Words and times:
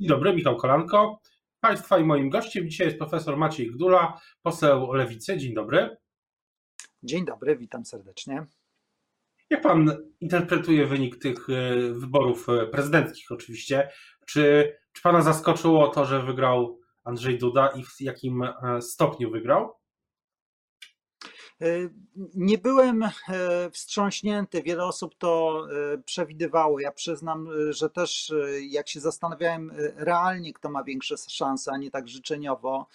Dzień 0.00 0.08
dobry, 0.08 0.34
Michał 0.34 0.56
Kolanko. 0.56 1.20
Państwa 1.60 1.98
i 1.98 2.04
moim 2.04 2.30
gościem 2.30 2.70
dzisiaj 2.70 2.86
jest 2.86 2.98
profesor 2.98 3.36
Maciej 3.36 3.70
Gdula, 3.70 4.20
poseł 4.42 4.92
Lewicy. 4.92 5.38
Dzień 5.38 5.54
dobry. 5.54 5.96
Dzień 7.02 7.24
dobry, 7.24 7.56
witam 7.56 7.84
serdecznie. 7.84 8.46
Jak 9.50 9.62
pan 9.62 9.96
interpretuje 10.20 10.86
wynik 10.86 11.18
tych 11.18 11.50
e, 11.50 11.76
wyborów 11.92 12.48
e, 12.48 12.66
prezydenckich 12.66 13.32
oczywiście? 13.32 13.90
Czy, 14.26 14.72
czy 14.92 15.02
pana 15.02 15.22
zaskoczyło 15.22 15.88
to, 15.88 16.04
że 16.04 16.22
wygrał 16.22 16.80
Andrzej 17.04 17.38
Duda 17.38 17.68
i 17.68 17.84
w 17.84 18.00
jakim 18.00 18.42
e, 18.42 18.82
stopniu 18.82 19.30
wygrał? 19.30 19.77
Nie 22.34 22.58
byłem 22.58 23.04
wstrząśnięty, 23.72 24.62
wiele 24.62 24.84
osób 24.84 25.14
to 25.18 25.62
przewidywało. 26.04 26.80
Ja 26.80 26.92
przyznam, 26.92 27.48
że 27.70 27.90
też 27.90 28.32
jak 28.68 28.88
się 28.88 29.00
zastanawiałem 29.00 29.72
realnie, 29.96 30.52
kto 30.52 30.70
ma 30.70 30.84
większe 30.84 31.14
szanse, 31.28 31.72
a 31.72 31.76
nie 31.76 31.90
tak 31.90 32.08
życzeniowo, 32.08 32.86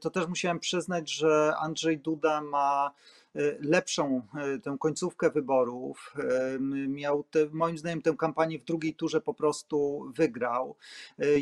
to 0.00 0.10
też 0.10 0.26
musiałem 0.26 0.58
przyznać, 0.58 1.10
że 1.10 1.54
Andrzej 1.56 1.98
Duda 1.98 2.40
ma 2.40 2.90
E, 2.90 3.17
lepszą 3.60 4.22
e, 4.34 4.58
tę 4.58 4.76
końcówkę 4.80 5.30
wyborów. 5.30 6.14
E, 6.18 6.58
miał 6.88 7.24
te, 7.24 7.46
moim 7.52 7.78
zdaniem 7.78 8.02
tę 8.02 8.14
kampanię 8.18 8.58
w 8.58 8.64
drugiej 8.64 8.94
turze 8.94 9.20
po 9.20 9.34
prostu 9.34 10.06
wygrał. 10.16 10.76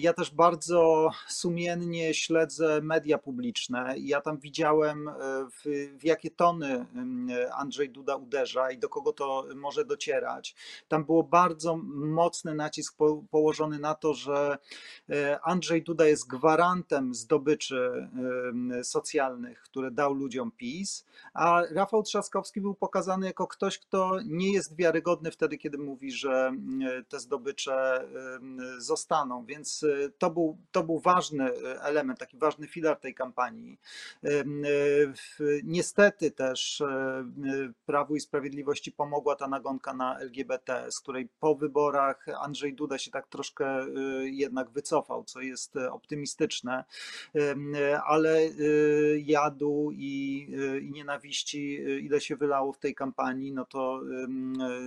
Ja 0.00 0.12
też 0.12 0.30
bardzo 0.30 1.10
sumiennie 1.28 2.14
śledzę 2.14 2.80
media 2.82 3.18
publiczne. 3.18 3.94
Ja 3.98 4.20
tam 4.20 4.38
widziałem 4.38 5.10
w, 5.52 5.90
w 5.98 6.04
jakie 6.04 6.30
tony 6.30 6.86
Andrzej 7.52 7.90
Duda 7.90 8.16
uderza 8.16 8.70
i 8.70 8.78
do 8.78 8.88
kogo 8.88 9.12
to 9.12 9.46
może 9.54 9.84
docierać. 9.84 10.54
Tam 10.88 11.04
było 11.04 11.22
bardzo 11.22 11.76
mocny 11.94 12.54
nacisk 12.54 12.96
po, 12.96 13.24
położony 13.30 13.78
na 13.78 13.94
to, 13.94 14.14
że 14.14 14.58
Andrzej 15.42 15.82
Duda 15.82 16.06
jest 16.06 16.28
gwarantem 16.28 17.14
zdobyczy 17.14 18.08
socjalnych, 18.82 19.62
które 19.62 19.90
dał 19.90 20.14
ludziom 20.14 20.50
PiS, 20.50 21.06
a 21.34 21.62
Rafał 21.76 22.02
Trzaskowski 22.02 22.60
był 22.60 22.74
pokazany 22.74 23.26
jako 23.26 23.46
ktoś, 23.46 23.78
kto 23.78 24.20
nie 24.24 24.52
jest 24.52 24.76
wiarygodny 24.76 25.30
wtedy, 25.30 25.58
kiedy 25.58 25.78
mówi, 25.78 26.12
że 26.12 26.46
mm, 26.46 27.04
te 27.04 27.20
zdobycze 27.20 28.00
mm, 28.00 28.80
zostaną. 28.80 29.44
Więc 29.44 29.82
y, 29.82 30.12
to 30.18 30.30
był, 30.30 30.58
to 30.72 30.82
był 30.82 31.00
ważny 31.00 31.52
element, 31.80 32.18
taki 32.18 32.38
ważny 32.38 32.66
filar 32.66 33.00
tej 33.00 33.14
kampanii. 33.14 33.78
Niestety 35.64 36.30
też 36.30 36.82
Prawu 37.86 38.16
i 38.16 38.20
Sprawiedliwości 38.20 38.92
pomogła 38.92 39.36
ta 39.36 39.48
nagonka 39.48 39.94
na 39.94 40.18
LGBT, 40.18 40.92
z 40.92 41.00
której 41.00 41.28
po 41.40 41.54
wyborach 41.54 42.26
Andrzej 42.40 42.74
Duda 42.74 42.98
się 42.98 43.10
tak 43.10 43.26
troszkę 43.26 43.86
jednak 44.22 44.70
wycofał, 44.70 45.24
co 45.24 45.40
jest 45.40 45.76
optymistyczne, 45.76 46.84
ale 48.06 48.40
jadu 49.16 49.90
i, 49.92 50.46
i 50.82 50.90
nienawiści 50.90 51.65
ile 51.74 52.20
się 52.20 52.36
wylało 52.36 52.72
w 52.72 52.78
tej 52.78 52.94
kampanii, 52.94 53.52
no 53.52 53.64
to, 53.64 54.00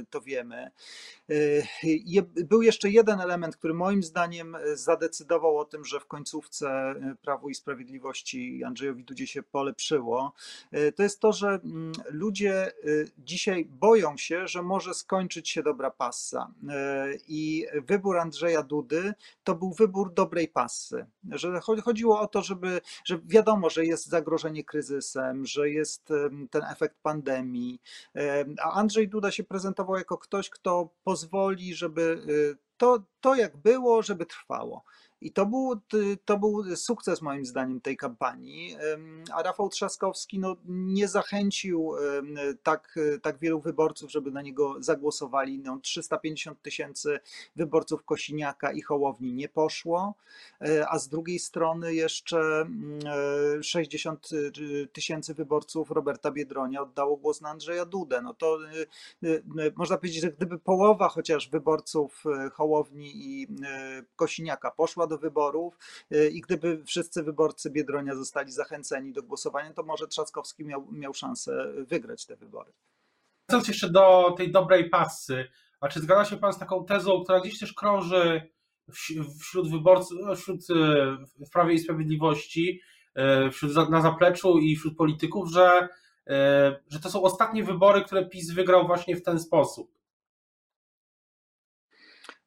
to 0.10 0.22
wiemy. 0.22 0.72
E, 1.30 2.44
był 2.44 2.62
jeszcze 2.62 2.90
jeden 2.90 3.22
element, 3.22 3.58
który 3.58 3.74
moim 3.74 4.04
zdaniem 4.04 4.58
zadecydował 4.74 5.58
o 5.58 5.66
tym, 5.66 5.86
że 5.86 6.00
w 6.00 6.06
końcówce 6.06 6.96
Prawu 7.22 7.50
i 7.50 7.56
Sprawiedliwości 7.56 8.64
Andrzejowi 8.64 9.04
Dudzie 9.04 9.28
się 9.28 9.44
polepszyło. 9.44 10.34
To 10.96 11.04
jest 11.04 11.20
to, 11.20 11.34
że 11.34 11.48
mm, 11.48 11.92
ludzie 12.10 12.72
dzisiaj 13.18 13.66
boją 13.66 14.18
się, 14.18 14.48
że 14.48 14.62
może 14.62 14.94
skończyć 14.94 15.50
się 15.50 15.64
dobra 15.64 15.92
passa. 15.92 16.52
I 17.28 17.66
wybór 17.88 18.18
Andrzeja 18.18 18.64
Dudy 18.64 19.14
to 19.44 19.56
był 19.56 19.74
wybór 19.74 20.14
dobrej 20.14 20.48
passy. 20.48 21.06
Że 21.32 21.60
chodziło 21.84 22.20
o 22.20 22.28
to, 22.28 22.42
żeby, 22.42 22.82
że 23.06 23.20
wiadomo, 23.26 23.70
że 23.70 23.86
jest 23.86 24.08
zagrożenie 24.08 24.64
kryzysem, 24.64 25.46
że 25.46 25.70
jest 25.70 26.14
ten 26.50 26.64
efekt 26.72 26.96
pandemii. 27.02 27.82
A 28.64 28.72
Andrzej 28.72 29.10
Duda 29.10 29.32
się 29.32 29.44
prezentował 29.44 29.96
jako 29.96 30.18
ktoś, 30.18 30.50
kto 30.50 30.90
pozwoli, 31.04 31.76
żeby 31.76 32.02
y, 32.30 32.70
to, 32.78 33.04
to 33.22 33.36
jak 33.36 33.58
było, 33.58 34.02
żeby 34.02 34.26
trwało. 34.26 34.84
I 35.22 35.32
to 35.32 35.46
był, 35.46 35.80
to 36.26 36.38
był 36.38 36.76
sukces 36.76 37.22
moim 37.22 37.46
zdaniem 37.46 37.82
tej 37.82 37.98
kampanii, 37.98 38.76
a 39.34 39.44
Rafał 39.44 39.70
Trzaskowski 39.70 40.40
no, 40.40 40.56
nie 40.66 41.08
zachęcił 41.08 41.92
tak, 42.64 43.00
tak 43.22 43.38
wielu 43.38 43.60
wyborców, 43.60 44.12
żeby 44.12 44.32
na 44.32 44.42
niego 44.42 44.76
zagłosowali. 44.80 45.60
No, 45.60 45.80
350 45.80 46.62
tysięcy 46.62 47.20
wyborców 47.56 48.04
Kosiniaka 48.04 48.72
i 48.72 48.82
Hołowni 48.82 49.34
nie 49.34 49.50
poszło, 49.50 50.16
e, 50.62 50.90
a 50.90 51.00
z 51.00 51.10
drugiej 51.10 51.40
strony 51.40 51.94
jeszcze 51.94 52.66
60 53.62 54.30
mm, 54.32 54.52
e, 54.84 54.88
tysięcy 54.88 55.34
wyborców 55.34 55.92
Roberta 55.92 56.32
Biedronia 56.32 56.82
oddało 56.82 57.18
głos 57.18 57.42
na 57.42 57.50
Andrzeja 57.50 57.86
Dudę. 57.86 58.22
No 58.22 58.34
to 58.34 58.58
e, 59.24 59.28
można 59.76 59.98
powiedzieć, 59.98 60.22
że 60.22 60.32
gdyby 60.32 60.60
połowa 60.60 61.10
chociaż 61.10 61.50
wyborców 61.50 62.24
Hołowni 62.54 63.09
i 63.16 63.48
Kosiniaka 64.16 64.72
poszła 64.72 65.08
do 65.08 65.18
wyborów 65.18 65.78
y, 66.14 66.30
i 66.30 66.42
gdyby 66.42 66.84
wszyscy 66.86 67.24
wyborcy 67.24 67.70
Biedronia 67.70 68.16
zostali 68.16 68.52
zachęceni 68.52 69.14
do 69.14 69.24
głosowania, 69.24 69.74
to 69.74 69.84
może 69.84 70.08
Trzaskowski 70.08 70.66
miał, 70.66 70.88
miał 70.92 71.14
szansę 71.14 71.74
wygrać 71.78 72.26
te 72.26 72.36
wybory. 72.36 72.72
Wracając 73.48 73.68
jeszcze 73.68 73.90
do 73.90 74.36
tej 74.38 74.52
dobrej 74.52 74.90
pasy, 74.90 75.48
a 75.82 75.88
czy 75.88 76.00
zgadza 76.00 76.26
się 76.26 76.38
Pan 76.38 76.54
z 76.54 76.60
taką 76.60 76.86
tezą, 76.86 77.24
która 77.24 77.40
gdzieś 77.40 77.60
też 77.60 77.74
krąży 77.74 78.42
wśród 79.42 79.72
wyborców, 79.72 80.18
no, 80.22 80.36
wśród 80.36 80.62
w 81.40 81.50
Prawie 81.54 81.74
i 81.74 81.80
Sprawiedliwości, 81.80 82.82
wśród, 83.52 83.90
na 83.90 84.02
zapleczu 84.02 84.58
i 84.58 84.76
wśród 84.76 84.98
polityków, 84.98 85.52
że, 85.52 85.90
że 86.88 87.00
to 87.04 87.10
są 87.10 87.22
ostatnie 87.22 87.64
wybory, 87.64 88.04
które 88.04 88.26
PiS 88.26 88.52
wygrał 88.52 88.88
właśnie 88.88 89.16
w 89.16 89.24
ten 89.24 89.40
sposób? 89.40 89.99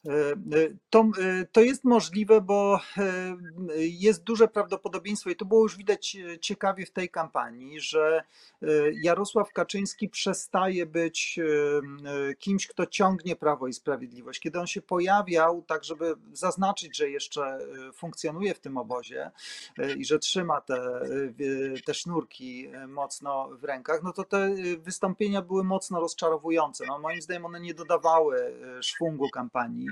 E, 0.06 0.32
e, 0.32 0.34
to, 0.90 1.00
e, 1.00 1.44
to 1.52 1.60
jest 1.60 1.84
możliwe, 1.84 2.40
bo 2.40 2.80
jest 3.76 4.22
duże 4.22 4.48
prawdopodobieństwo, 4.48 5.30
i 5.30 5.36
to 5.36 5.44
było 5.44 5.62
już 5.62 5.76
widać 5.76 6.16
ciekawie 6.40 6.86
w 6.86 6.90
tej 6.90 7.08
kampanii, 7.10 7.80
że 7.80 8.24
Jarosław 9.02 9.52
Kaczyński 9.52 10.08
przestaje 10.08 10.86
być 10.86 11.40
kimś, 12.38 12.66
kto 12.66 12.86
ciągnie 12.86 13.36
prawo 13.36 13.68
i 13.68 13.72
sprawiedliwość. 13.72 14.40
Kiedy 14.40 14.60
on 14.60 14.66
się 14.66 14.82
pojawiał, 14.82 15.62
tak 15.62 15.84
żeby 15.84 16.14
zaznaczyć, 16.32 16.96
że 16.96 17.10
jeszcze 17.10 17.58
funkcjonuje 17.94 18.54
w 18.54 18.60
tym 18.60 18.76
obozie 18.76 19.30
i 19.96 20.04
że 20.04 20.18
trzyma 20.18 20.60
te, 20.60 21.00
te 21.86 21.94
sznurki 21.94 22.68
mocno 22.88 23.48
w 23.48 23.64
rękach, 23.64 24.02
no 24.02 24.12
to 24.12 24.24
te 24.24 24.54
wystąpienia 24.78 25.42
były 25.42 25.64
mocno 25.64 26.00
rozczarowujące. 26.00 26.84
No, 26.88 26.98
moim 26.98 27.22
zdaniem 27.22 27.46
one 27.46 27.60
nie 27.60 27.74
dodawały 27.74 28.54
szwungu 28.80 29.30
kampanii. 29.30 29.91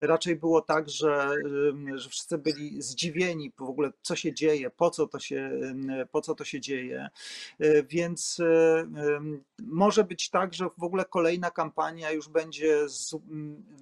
Raczej 0.00 0.36
było 0.36 0.60
tak, 0.60 0.88
że, 0.88 1.34
że 1.94 2.08
wszyscy 2.08 2.38
byli 2.38 2.82
zdziwieni 2.82 3.52
w 3.58 3.62
ogóle, 3.62 3.92
co 4.02 4.16
się 4.16 4.34
dzieje, 4.34 4.70
po 4.70 4.90
co 4.90 5.06
to 5.06 5.18
się, 5.18 5.50
po 6.10 6.20
co 6.20 6.34
to 6.34 6.44
się 6.44 6.60
dzieje. 6.60 7.08
E, 7.58 7.82
więc 7.82 8.40
e, 8.40 8.86
może 9.58 10.04
być 10.04 10.30
tak, 10.30 10.54
że 10.54 10.68
w 10.78 10.82
ogóle 10.82 11.04
kolejna 11.04 11.50
kampania 11.50 12.10
już 12.10 12.28
będzie 12.28 12.88
z, 12.88 13.16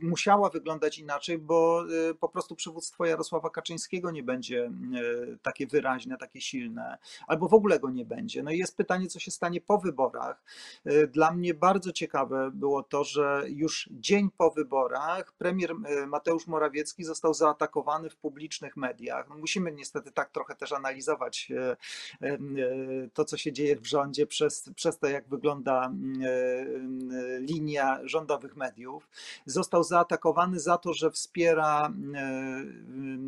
musiała 0.02 0.50
wyglądać 0.50 0.98
inaczej, 0.98 1.38
bo 1.38 1.84
e, 2.10 2.14
po 2.14 2.28
prostu 2.28 2.56
przywództwo 2.56 3.04
Jarosława 3.06 3.50
Kaczyńskiego 3.50 4.10
nie 4.10 4.22
będzie 4.22 4.70
takie 5.42 5.66
wyraźne, 5.66 6.16
takie 6.16 6.40
silne, 6.40 6.98
albo 7.26 7.48
w 7.48 7.54
ogóle 7.54 7.80
go 7.80 7.90
nie 7.90 8.04
będzie. 8.04 8.42
No 8.42 8.50
i 8.50 8.58
jest 8.58 8.76
pytanie, 8.76 9.06
co 9.06 9.18
się 9.18 9.30
stanie 9.30 9.60
po 9.60 9.78
wyborach. 9.78 10.44
Dla 11.08 11.30
mnie 11.32 11.54
bardzo 11.54 11.92
ciekawe 11.92 12.50
było 12.54 12.82
to, 12.82 13.04
że 13.04 13.44
już 13.48 13.88
dzień 13.92 14.30
po 14.36 14.50
wyborach 14.50 15.32
premier 15.32 15.74
Mateusz 16.06 16.46
Morawiecki 16.46 17.04
został 17.04 17.34
zaatakowany 17.34 18.10
w 18.10 18.16
publicznych 18.16 18.76
mediach. 18.76 19.28
No 19.28 19.36
musimy 19.36 19.72
niestety 19.72 20.12
tak 20.12 20.30
trochę 20.30 20.54
też 20.54 20.72
analizować 20.72 21.48
e, 21.50 21.76
e, 22.20 22.38
to, 23.14 23.24
co 23.24 23.36
się 23.36 23.52
dzieje 23.52 23.76
w 23.76 23.86
rządzie 23.86 24.26
przez, 24.26 24.70
przez 24.76 24.98
to, 24.98 25.06
jak 25.06 25.28
wygląda 25.28 25.86
e, 25.86 25.90
linia 27.40 28.00
rządowych 28.04 28.56
mediów. 28.56 29.08
Został 29.46 29.84
zaatakowany 29.84 30.60
za 30.60 30.78
to, 30.78 30.92
że 30.92 31.10
wspiera 31.10 31.92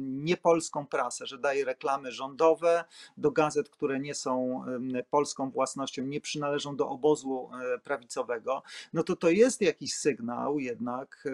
niepolską 0.01 0.87
prasę, 0.87 1.27
że 1.27 1.39
daje 1.39 1.65
reklamy 1.65 2.13
rządowe 2.13 2.85
do 3.17 3.31
gazet, 3.31 3.69
które 3.69 4.01
nie 4.01 4.15
są 4.15 4.65
polską 5.11 5.51
własnością, 5.51 6.03
nie 6.03 6.21
przynależą 6.21 6.77
do 6.77 6.89
obozu 6.89 7.51
prawicowego. 7.85 8.63
No 8.93 9.03
to 9.03 9.17
to 9.17 9.31
jest 9.31 9.61
jakiś 9.61 9.95
sygnał 9.95 10.59
jednak 10.59 11.29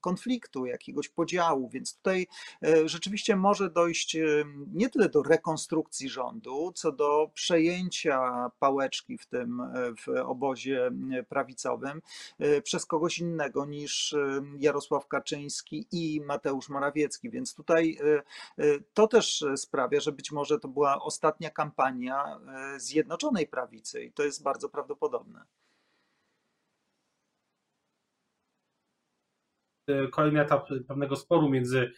konfliktu, 0.00 0.63
jakiegoś 0.66 1.08
podziału, 1.08 1.68
więc 1.68 1.96
tutaj 1.96 2.26
e, 2.62 2.88
rzeczywiście 2.88 3.36
może 3.36 3.70
dojść 3.70 4.16
e, 4.16 4.22
nie 4.72 4.90
tyle 4.90 5.08
do 5.08 5.22
rekonstrukcji 5.22 6.08
rządu, 6.08 6.72
co 6.74 6.92
do 6.92 7.30
przejęcia 7.34 8.50
pałeczki 8.58 9.18
w 9.18 9.26
tym 9.26 9.60
e, 9.60 9.66
w 9.96 10.08
obozie 10.24 10.90
prawicowym 11.28 12.02
przez 12.62 12.86
kogoś 12.86 13.18
innego 13.18 13.64
niż 13.64 14.14
Jarosław 14.58 15.08
Kaczyński 15.08 15.86
i 15.92 16.20
Mateusz 16.20 16.68
Morawiecki, 16.68 17.30
więc 17.30 17.54
tutaj 17.54 17.98
to 18.94 19.06
też 19.06 19.44
sprawia, 19.56 20.00
że 20.00 20.12
być 20.12 20.32
może 20.32 20.58
to 20.58 20.68
była 20.68 21.02
ostatnia 21.02 21.50
kampania 21.50 22.40
Zjednoczonej 22.76 23.46
Prawicy 23.46 24.04
i 24.04 24.12
to 24.12 24.22
jest 24.22 24.42
bardzo 24.42 24.68
prawdopodobne. 24.68 25.44
Kolejny 30.10 30.40
etap 30.40 30.68
pewnego 30.88 31.16
sporu 31.16 31.50
między 31.50 31.92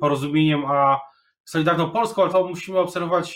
porozumieniem 0.00 0.64
a 0.66 1.00
Solidarną 1.44 1.90
Polską, 1.90 2.22
ale 2.22 2.32
to 2.32 2.48
musimy 2.48 2.78
obserwować 2.78 3.34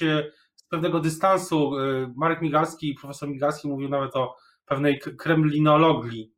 z 0.54 0.64
pewnego 0.64 1.00
dystansu. 1.00 1.72
Marek 2.16 2.42
Migalski, 2.42 2.94
profesor 2.94 3.28
Migalski 3.28 3.68
mówił 3.68 3.88
nawet 3.88 4.16
o 4.16 4.36
pewnej 4.66 4.98
kremlinologii 4.98 6.32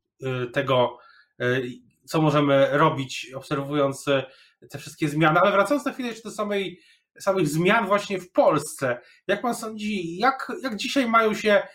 tego, 0.53 0.97
co 2.05 2.21
możemy 2.21 2.69
robić, 2.71 3.31
obserwując 3.35 4.07
e, 4.07 4.25
te 4.69 4.77
wszystkie 4.77 5.09
zmiany. 5.09 5.39
Ale 5.39 5.51
wracając 5.51 5.85
na 5.85 5.93
chwilę 5.93 6.09
jeszcze 6.09 6.29
do 6.29 6.35
samej, 6.35 6.79
samych 7.19 7.47
zmian 7.47 7.87
właśnie 7.87 8.19
w 8.19 8.31
Polsce, 8.31 9.01
jak 9.27 9.41
pan 9.41 9.55
sądzi, 9.55 10.17
jak, 10.17 10.51
jak 10.63 10.75
dzisiaj 10.75 11.07
mają 11.07 11.33
się 11.33 11.67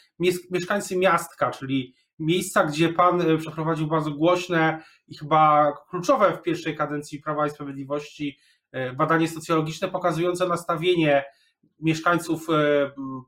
mieszkańcy 0.50 0.96
miastka, 0.96 1.50
czyli 1.50 1.94
miejsca, 2.20 2.64
gdzie 2.64 2.88
pan 2.88 3.20
e, 3.20 3.36
przeprowadził 3.36 3.86
bardzo 3.86 4.10
głośne 4.10 4.82
i 5.08 5.16
chyba 5.16 5.72
kluczowe 5.90 6.32
w 6.32 6.42
pierwszej 6.42 6.76
kadencji 6.76 7.20
Prawa 7.20 7.46
i 7.46 7.50
Sprawiedliwości 7.50 8.38
e, 8.72 8.92
badanie 8.92 9.28
socjologiczne 9.28 9.88
pokazujące 9.88 10.48
nastawienie 10.48 11.24
mieszkańców 11.80 12.46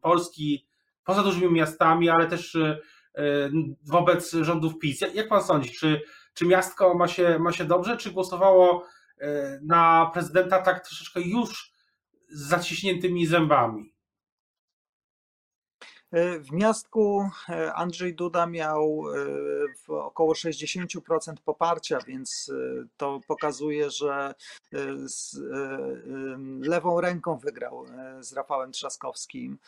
Polski 0.03 0.67
poza 1.05 1.23
dużymi 1.23 1.53
miastami, 1.53 2.09
ale 2.09 2.27
też 2.27 2.59
wobec 3.87 4.33
rządów 4.33 4.79
PiS. 4.79 5.01
Jak 5.15 5.29
pan 5.29 5.43
sądzi, 5.43 5.71
czy 5.71 6.01
czy 6.35 6.47
miastko 6.47 6.95
ma 6.95 7.09
się, 7.09 7.39
ma 7.39 7.53
się 7.53 7.65
dobrze, 7.65 7.97
czy 7.97 8.11
głosowało 8.11 8.87
e, 9.19 9.59
na 9.63 10.11
prezydenta 10.15 10.63
tak 10.63 10.87
troszeczkę 10.87 11.21
już 11.21 11.73
z 12.29 12.49
zaciśniętymi 12.49 13.27
zębami? 13.27 13.92
E, 16.13 16.39
w 16.39 16.53
miastku 16.53 17.31
e, 17.49 17.75
Andrzej 17.75 18.15
Duda 18.15 18.47
miał 18.47 19.05
około 19.89 20.33
60% 20.33 21.35
poparcia, 21.45 21.99
więc 22.07 22.53
to 22.97 23.21
pokazuje, 23.27 23.91
że 23.91 24.35
z 25.05 25.41
lewą 26.61 27.01
ręką 27.01 27.39
wygrał 27.39 27.87
z 28.21 28.33
Rafałem 28.33 28.73
Trzaskowskim. 28.73 29.59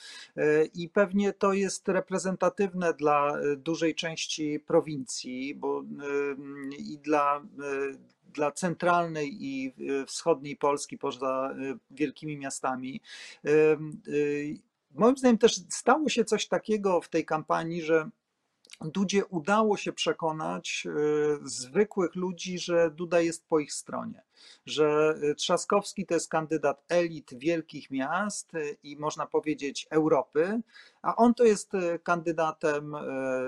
I 0.75 0.89
pewnie 0.89 1.33
to 1.33 1.53
jest 1.53 1.89
reprezentatywne 1.89 2.95
dla 2.95 3.33
dużej 3.57 3.95
części 3.95 4.61
prowincji, 4.61 5.55
bo 5.55 5.83
i 6.79 6.99
dla 6.99 7.43
dla 8.35 8.53
centralnej 8.53 9.45
i 9.45 9.75
wschodniej 10.07 10.57
Polski 10.57 10.99
poza 10.99 11.55
wielkimi 11.91 12.37
miastami. 12.37 13.01
Moim 14.95 15.17
zdaniem 15.17 15.39
też 15.39 15.61
stało 15.69 16.09
się 16.09 16.25
coś 16.25 16.49
takiego 16.49 17.01
w 17.01 17.09
tej 17.09 17.25
kampanii, 17.25 17.83
że 17.83 18.11
Dudzie 18.81 19.25
udało 19.27 19.77
się 19.77 19.93
przekonać 19.93 20.87
y, 20.87 21.49
zwykłych 21.49 22.15
ludzi, 22.15 22.59
że 22.59 22.91
Duda 22.91 23.21
jest 23.21 23.47
po 23.47 23.59
ich 23.59 23.73
stronie 23.73 24.23
że 24.67 25.15
y, 25.23 25.35
Trzaskowski 25.35 26.07
to 26.07 26.15
jest 26.15 26.29
kandydat 26.29 26.85
elit 26.89 27.35
wielkich 27.39 27.91
miast 27.91 28.55
y, 28.55 28.77
i 28.83 28.97
można 28.97 29.27
powiedzieć 29.27 29.87
Europy, 29.91 30.61
a 31.03 31.17
on 31.17 31.35
to 31.35 31.45
jest 31.45 31.75
y, 31.75 31.99
kandydatem 32.03 32.97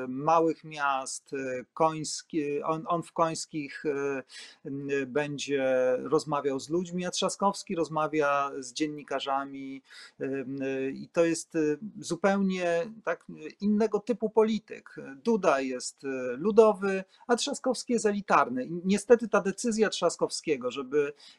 małych 0.08 0.64
miast, 0.64 1.31
koński, 1.75 2.62
on, 2.62 2.84
on 2.88 3.02
w 3.02 3.12
końskich 3.12 3.84
będzie 5.06 5.96
rozmawiał 5.98 6.60
z 6.60 6.69
ludźmi, 6.69 7.06
a 7.06 7.10
Trzaskowski 7.10 7.75
rozmawia 7.75 8.50
z 8.58 8.72
dziennikarzami 8.72 9.82
i 10.94 11.08
to 11.12 11.25
jest 11.25 11.54
zupełnie 12.00 12.93
tak, 13.04 13.25
innego 13.60 14.00
typu 14.00 14.31
polityk. 14.31 14.96
Duda 15.25 15.60
jest 15.60 16.02
ludowy, 16.37 17.04
a 17.26 17.37
Trzaskowski 17.37 17.93
jest 17.93 18.06
elitarny. 18.06 18.69
Niestety 18.84 19.28
ta 19.28 19.40
decyzja 19.40 19.88
Trzaskowskiego, 19.88 20.70
żeby 20.70 20.86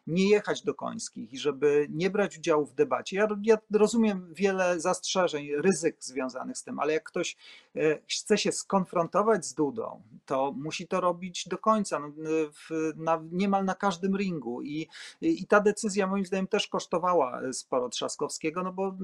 nie 0.07 0.29
jechać 0.29 0.63
do 0.63 0.73
Końskich 0.73 1.33
i 1.33 1.37
żeby 1.37 1.87
nie 1.89 2.09
brać 2.09 2.37
udziału 2.37 2.65
w 2.65 2.73
debacie. 2.73 3.17
Ja, 3.17 3.27
ja 3.43 3.57
rozumiem 3.71 4.33
wiele 4.33 4.79
zastrzeżeń, 4.79 5.49
ryzyk 5.55 5.95
związanych 5.99 6.57
z 6.57 6.63
tym, 6.63 6.79
ale 6.79 6.93
jak 6.93 7.03
ktoś 7.03 7.37
e, 7.75 7.99
chce 8.07 8.37
się 8.37 8.51
skonfrontować 8.51 9.45
z 9.45 9.53
Dudą, 9.53 10.01
to 10.25 10.53
musi 10.57 10.87
to 10.87 11.01
robić 11.01 11.47
do 11.47 11.57
końca, 11.57 11.99
no, 11.99 12.11
w, 12.53 12.93
na, 12.95 13.23
niemal 13.31 13.65
na 13.65 13.75
każdym 13.75 14.17
ringu. 14.17 14.61
I, 14.61 14.87
I 15.21 15.47
ta 15.47 15.59
decyzja 15.59 16.07
moim 16.07 16.25
zdaniem 16.25 16.47
też 16.47 16.67
kosztowała 16.67 17.41
sporo 17.53 17.89
Trzaskowskiego, 17.89 18.63
no 18.63 18.73
bo 18.73 18.95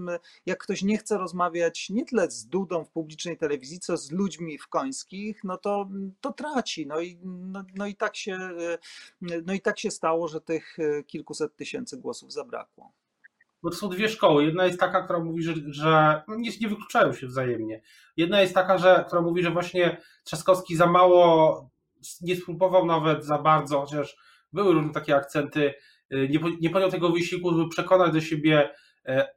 jak 0.46 0.64
ktoś 0.64 0.82
nie 0.82 0.98
chce 0.98 1.18
rozmawiać 1.18 1.90
nie 1.90 2.06
tyle 2.06 2.32
z 2.32 2.46
Dudą 2.46 2.86
w 2.86 2.90
publicznej 2.90 3.38
telewizji, 3.38 3.80
co 3.80 3.98
z 3.98 4.12
ludźmi 4.12 4.58
w 4.58 4.68
Końskich, 4.68 5.44
no 5.44 5.58
to, 5.58 5.90
to 6.22 6.34
traci. 6.34 6.88
No 6.88 7.00
i, 7.00 7.18
no, 7.24 7.64
no 7.76 7.88
i 7.88 7.96
tak 7.96 8.16
się, 8.16 8.34
e, 8.34 8.78
no 9.46 9.54
i 9.54 9.62
tak 9.62 9.80
się 9.80 9.92
stało, 9.92 10.23
że 10.28 10.42
tych 10.42 10.80
e, 10.80 11.04
kilkuset 11.04 11.56
tysięcy 11.56 11.98
głosów 11.98 12.34
zabrakło. 12.34 12.94
Bo 13.64 13.70
to 13.70 13.76
są 13.76 13.90
dwie 13.90 14.10
szkoły. 14.10 14.46
Jedna 14.46 14.66
jest 14.66 14.80
taka, 14.80 15.04
która 15.04 15.20
mówi, 15.20 15.44
że, 15.44 15.54
że 15.68 16.22
no 16.28 16.36
nie, 16.36 16.52
nie 16.62 16.68
wykluczają 16.68 17.14
się 17.14 17.28
wzajemnie. 17.28 17.82
Jedna 18.18 18.42
jest 18.42 18.54
taka, 18.54 18.78
że, 18.78 19.04
która 19.08 19.22
mówi, 19.22 19.44
że 19.44 19.52
właśnie 19.52 19.98
Trzaskowski 20.24 20.76
za 20.76 20.88
mało 20.88 21.70
nie 22.22 22.36
spróbował 22.36 22.86
nawet 22.86 23.26
za 23.26 23.38
bardzo, 23.38 23.82
chociaż 23.82 24.18
były 24.54 24.74
różne 24.74 24.94
takie 24.94 25.16
akcenty, 25.16 25.74
e, 26.10 26.28
nie, 26.28 26.40
nie 26.62 26.70
podjął 26.70 26.92
tego 26.92 27.10
wysiłku, 27.10 27.52
żeby 27.52 27.70
przekonać 27.70 28.14
do 28.14 28.22
siebie 28.22 28.70
e, 29.06 29.28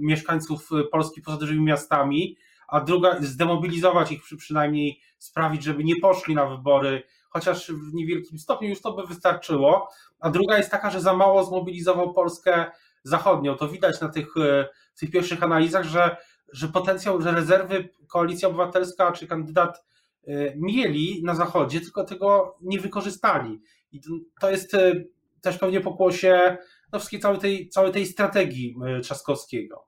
mieszkańców 0.00 0.68
Polski 0.92 1.22
poza 1.22 1.36
dużymi 1.36 1.64
miastami, 1.64 2.36
a 2.68 2.80
druga 2.80 3.20
zdemobilizować 3.20 4.12
ich, 4.12 4.22
przynajmniej 4.38 5.00
sprawić, 5.18 5.62
żeby 5.62 5.84
nie 5.84 5.96
poszli 5.96 6.34
na 6.34 6.46
wybory 6.46 7.02
chociaż 7.30 7.70
w 7.70 7.94
niewielkim 7.94 8.38
stopniu 8.38 8.68
już 8.68 8.80
to 8.80 8.92
by 8.92 9.06
wystarczyło. 9.06 9.88
A 10.20 10.30
druga 10.30 10.58
jest 10.58 10.70
taka, 10.70 10.90
że 10.90 11.00
za 11.00 11.12
mało 11.14 11.44
zmobilizował 11.44 12.12
Polskę 12.12 12.70
zachodnią. 13.02 13.56
To 13.56 13.68
widać 13.68 14.00
na 14.00 14.08
tych, 14.08 14.36
e, 14.36 14.68
tych 15.00 15.10
pierwszych 15.10 15.42
analizach, 15.42 15.84
że, 15.84 16.16
że 16.52 16.68
potencjał, 16.68 17.22
że 17.22 17.32
rezerwy 17.32 17.88
Koalicja 18.08 18.48
Obywatelska 18.48 19.12
czy 19.12 19.26
kandydat 19.26 19.84
e, 20.26 20.56
mieli 20.56 21.22
na 21.24 21.34
zachodzie, 21.34 21.80
tylko 21.80 22.04
tego 22.04 22.56
nie 22.60 22.80
wykorzystali. 22.80 23.60
I 23.92 24.00
to 24.40 24.50
jest 24.50 24.74
e, 24.74 24.92
też 25.40 25.58
pewnie 25.58 25.80
pokłosie 25.80 26.56
no, 26.92 27.00
całej 27.20 27.38
tej, 27.38 27.68
całej 27.68 27.92
tej 27.92 28.06
strategii 28.06 28.76
Trzaskowskiego. 29.02 29.87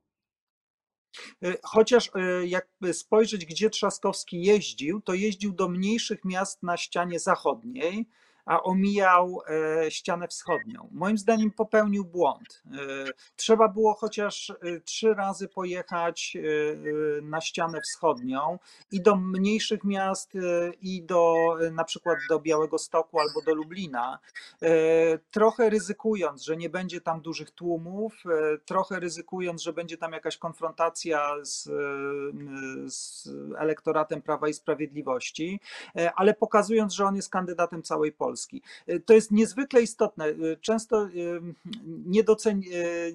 Y, 1.45 1.59
chociaż 1.62 2.07
y, 2.07 2.47
jak 2.47 2.69
spojrzeć, 2.93 3.47
gdzie 3.47 3.71
Trzaskowski 3.71 4.43
jeździł, 4.43 5.00
to 5.00 5.14
jeździł 5.14 5.52
do 5.52 5.69
mniejszych 5.69 6.25
miast 6.25 6.62
na 6.62 6.76
ścianie 6.76 7.19
zachodniej, 7.19 8.07
a 8.47 8.62
omijał 8.62 9.40
e, 9.85 9.90
ścianę 9.90 10.28
wschodnią. 10.28 10.88
Moim 10.92 11.18
zdaniem 11.18 11.50
popełnił 11.50 12.04
błąd. 12.04 12.62
E, 12.66 12.76
trzeba 13.37 13.68
było 13.68 13.94
chociaż 13.94 14.50
e, 14.50 14.80
trzy 14.80 15.14
razy 15.14 15.49
pojechać 15.49 16.37
na 17.23 17.40
ścianę 17.40 17.80
wschodnią 17.80 18.59
i 18.92 19.02
do 19.02 19.16
mniejszych 19.16 19.85
miast, 19.85 20.32
i 20.80 21.02
do 21.02 21.35
na 21.73 21.85
przykład 21.85 22.18
do 22.28 22.40
Białego 22.40 22.78
Stoku 22.78 23.20
albo 23.20 23.42
do 23.47 23.54
Lublina, 23.54 24.18
trochę 25.30 25.70
ryzykując, 25.70 26.42
że 26.42 26.56
nie 26.56 26.70
będzie 26.70 27.00
tam 27.00 27.20
dużych 27.20 27.50
tłumów, 27.50 28.25
trochę 28.64 29.00
ryzykując, 29.00 29.62
że 29.62 29.73
będzie 29.73 29.97
tam 29.97 30.12
jakaś 30.12 30.37
konfrontacja 30.37 31.37
z, 31.42 31.62
z 32.94 33.28
elektoratem 33.59 34.23
Prawa 34.23 34.49
i 34.49 34.54
Sprawiedliwości, 34.54 35.61
ale 36.16 36.35
pokazując, 36.35 36.94
że 36.94 37.04
on 37.04 37.16
jest 37.16 37.30
kandydatem 37.30 37.82
całej 37.82 38.12
Polski. 38.12 38.39
Polski. 38.40 38.62
Y, 38.88 39.00
to 39.00 39.14
jest 39.14 39.30
niezwykle 39.30 39.82
istotne. 39.82 40.28
Y, 40.28 40.59
często 40.61 41.06
y, 41.06 41.40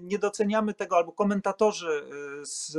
nie 0.01 0.20
doceniamy 0.20 0.74
tego, 0.74 0.98
albo 0.98 1.12
komentatorzy 1.12 2.01
z, 2.44 2.72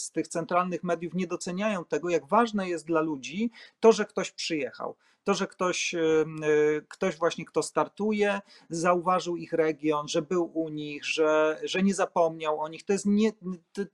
z 0.00 0.10
tych 0.10 0.28
centralnych 0.28 0.84
mediów 0.84 1.14
nie 1.14 1.26
doceniają 1.26 1.84
tego, 1.84 2.10
jak 2.10 2.26
ważne 2.26 2.68
jest 2.68 2.86
dla 2.86 3.00
ludzi 3.00 3.50
to, 3.80 3.92
że 3.92 4.04
ktoś 4.04 4.30
przyjechał 4.30 4.96
to, 5.24 5.34
że 5.34 5.46
ktoś, 5.46 5.94
ktoś 6.88 7.16
właśnie, 7.18 7.44
kto 7.44 7.62
startuje, 7.62 8.40
zauważył 8.70 9.36
ich 9.36 9.52
region, 9.52 10.08
że 10.08 10.22
był 10.22 10.50
u 10.54 10.68
nich, 10.68 11.04
że, 11.04 11.60
że 11.64 11.82
nie 11.82 11.94
zapomniał 11.94 12.60
o 12.60 12.68
nich, 12.68 12.84
to 12.84 12.92
jest, 12.92 13.06
nie, 13.06 13.32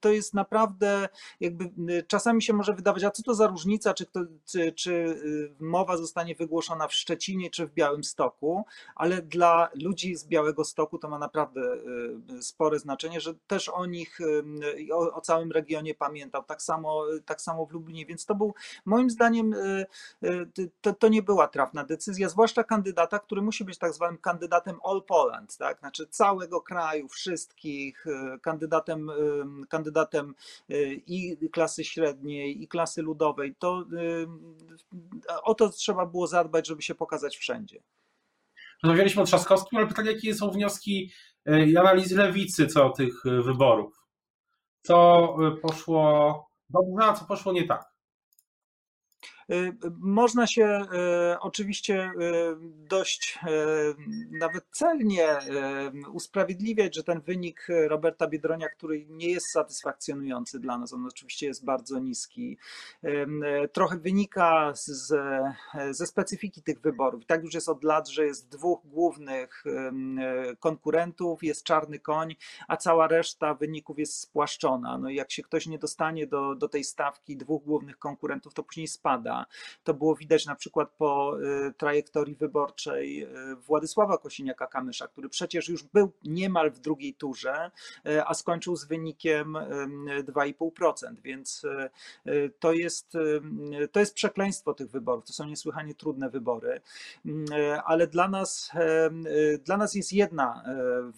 to 0.01 0.13
jest 0.13 0.35
naprawdę 0.35 1.09
jakby 1.41 1.71
czasami 2.09 2.43
się 2.43 2.53
może 2.53 2.75
wydawać, 2.75 3.05
a 3.05 3.11
co 3.11 3.23
to 3.23 3.35
za 3.35 3.47
różnica, 3.47 3.95
czy, 3.95 4.07
kto, 4.07 4.21
czy, 4.45 4.73
czy 4.73 4.93
y, 4.93 5.55
mowa 5.61 5.97
zostanie 5.97 6.35
wygłoszona 6.35 6.89
w 6.89 6.95
Szczecinie 6.95 7.51
czy 7.51 7.67
w 7.67 7.73
Białym 7.75 8.05
Stoku, 8.05 8.65
ale 8.95 9.23
dla 9.23 9.69
ludzi 9.75 10.17
z 10.17 10.25
Białego 10.25 10.65
Stoku 10.65 10.99
to 10.99 11.09
ma 11.09 11.19
naprawdę 11.19 11.61
y, 12.39 12.43
spore 12.43 12.79
znaczenie, 12.79 13.21
że 13.21 13.35
też 13.47 13.69
o 13.69 13.87
nich, 13.87 14.19
o, 14.93 15.15
o 15.15 15.21
całym 15.21 15.53
regionie 15.53 15.95
pamiętał, 15.95 16.45
tak 16.45 16.63
samo, 16.63 17.05
tak 17.25 17.41
samo 17.41 17.67
w 17.67 17.73
Lublinie, 17.73 18.07
więc 18.07 18.27
to 18.27 18.35
był 18.35 18.55
moim 18.85 19.11
zdaniem 19.11 19.55
y, 19.55 19.87
to, 20.81 20.93
to 20.93 21.09
nie 21.09 21.20
nie 21.21 21.25
była 21.25 21.49
trafna 21.49 21.85
decyzja, 21.85 22.29
zwłaszcza 22.29 22.65
kandydata, 22.65 23.19
który 23.19 23.43
musi 23.43 23.65
być 23.65 23.79
tak 23.79 23.93
zwanym 23.93 24.19
kandydatem 24.19 24.77
all 24.85 25.03
Poland, 25.03 25.57
tak? 25.57 25.79
znaczy 25.79 26.07
całego 26.07 26.61
kraju, 26.61 27.09
wszystkich, 27.09 28.05
kandydatem, 28.43 29.11
kandydatem 29.69 30.35
i 31.07 31.37
klasy 31.53 31.85
średniej, 31.85 32.63
i 32.63 32.69
klasy 32.69 33.03
ludowej. 33.03 33.55
To 33.59 33.85
o 35.43 35.55
to 35.55 35.69
trzeba 35.69 36.07
było 36.07 36.27
zadbać, 36.27 36.67
żeby 36.67 36.83
się 36.83 36.95
pokazać 36.95 37.37
wszędzie. 37.37 37.83
Rozmawialiśmy 38.83 39.23
o 39.23 39.25
Trzaskowskim, 39.25 39.79
ale 39.79 39.89
pytanie, 39.89 40.13
jakie 40.13 40.35
są 40.35 40.51
wnioski 40.51 41.13
i 41.67 41.77
analizy 41.77 42.17
lewicy 42.17 42.67
co 42.67 42.91
tych 42.91 43.23
wyborów? 43.25 44.07
Co 44.83 45.37
poszło 45.63 46.51
dobrze, 46.71 47.07
a 47.07 47.13
co 47.13 47.25
poszło 47.25 47.53
nie 47.53 47.67
tak? 47.67 47.90
Y, 49.51 49.73
można 49.99 50.47
się 50.47 50.81
y, 51.35 51.41
oczywiście 51.41 52.11
y, 52.11 52.57
dość 52.89 53.39
nawet 54.31 54.65
celnie 54.73 55.29
usprawiedliwiać, 56.13 56.97
że 56.97 57.05
ten 57.05 57.21
wynik 57.21 57.67
Roberta 57.89 58.27
Biedronia, 58.27 58.69
który 58.69 59.07
nie 59.09 59.29
jest 59.29 59.53
satysfakcjonujący 59.53 60.61
dla 60.61 60.79
nas, 60.79 60.93
on 60.93 61.07
oczywiście 61.07 61.47
jest 61.47 61.65
bardzo 61.65 61.99
niski, 61.99 62.59
trochę 63.73 63.97
wynika 63.99 64.73
z, 64.75 65.15
ze 65.91 66.07
specyfiki 66.07 66.63
tych 66.63 66.81
wyborów. 66.81 67.27
Tak 67.27 67.43
już 67.43 67.55
jest 67.55 67.69
od 67.69 67.85
lat, 67.85 68.09
że 68.09 68.25
jest 68.25 68.49
dwóch 68.49 68.81
głównych 68.85 69.65
konkurentów, 70.61 71.43
jest 71.43 71.65
czarny 71.65 71.99
koń, 71.99 72.37
a 72.69 72.77
cała 72.77 73.09
reszta 73.09 73.55
wyników 73.55 73.99
jest 73.99 74.21
spłaszczona. 74.21 74.99
No 74.99 75.11
i 75.11 75.15
jak 75.15 75.33
się 75.33 75.43
ktoś 75.43 75.67
nie 75.67 75.79
dostanie 75.79 76.27
do, 76.27 76.55
do 76.55 76.69
tej 76.69 76.85
stawki 76.85 77.37
dwóch 77.37 77.63
głównych 77.65 77.99
konkurentów, 77.99 78.55
to 78.55 78.63
później 78.63 78.89
spada. 78.89 79.40
To 79.85 79.95
było 79.95 80.15
widać 80.15 80.47
na 80.47 80.55
przykład 80.55 80.91
po 80.99 81.37
y, 81.69 81.73
trajektorii 81.73 82.35
wyborczej 82.35 83.23
y, 83.25 83.57
Władysława 83.57 84.17
Kosiniaka-Kamysza, 84.17 85.09
który 85.09 85.29
przecież 85.29 85.69
już 85.69 85.83
był 85.83 86.13
niemal 86.25 86.71
w 86.71 86.79
drugiej 86.79 87.15
turze, 87.15 87.71
y, 88.07 88.27
a 88.27 88.35
skończył 88.35 88.77
z 88.77 88.85
wynikiem 88.85 89.59
2,5%, 90.25 91.21
więc 91.23 91.67
to 92.61 92.73
jest, 92.73 93.13
to 93.93 94.01
jest 94.01 94.15
przekleństwo 94.15 94.75
tych 94.75 94.91
wyborów. 94.91 95.25
To 95.25 95.33
są 95.33 95.47
niesłychanie 95.47 95.95
trudne 95.95 96.31
wybory, 96.31 96.81
ale 97.85 98.07
dla 98.07 98.29
nas, 98.29 98.71
dla 99.65 99.77
nas 99.77 99.95
jest 99.95 100.13
jedna 100.13 100.65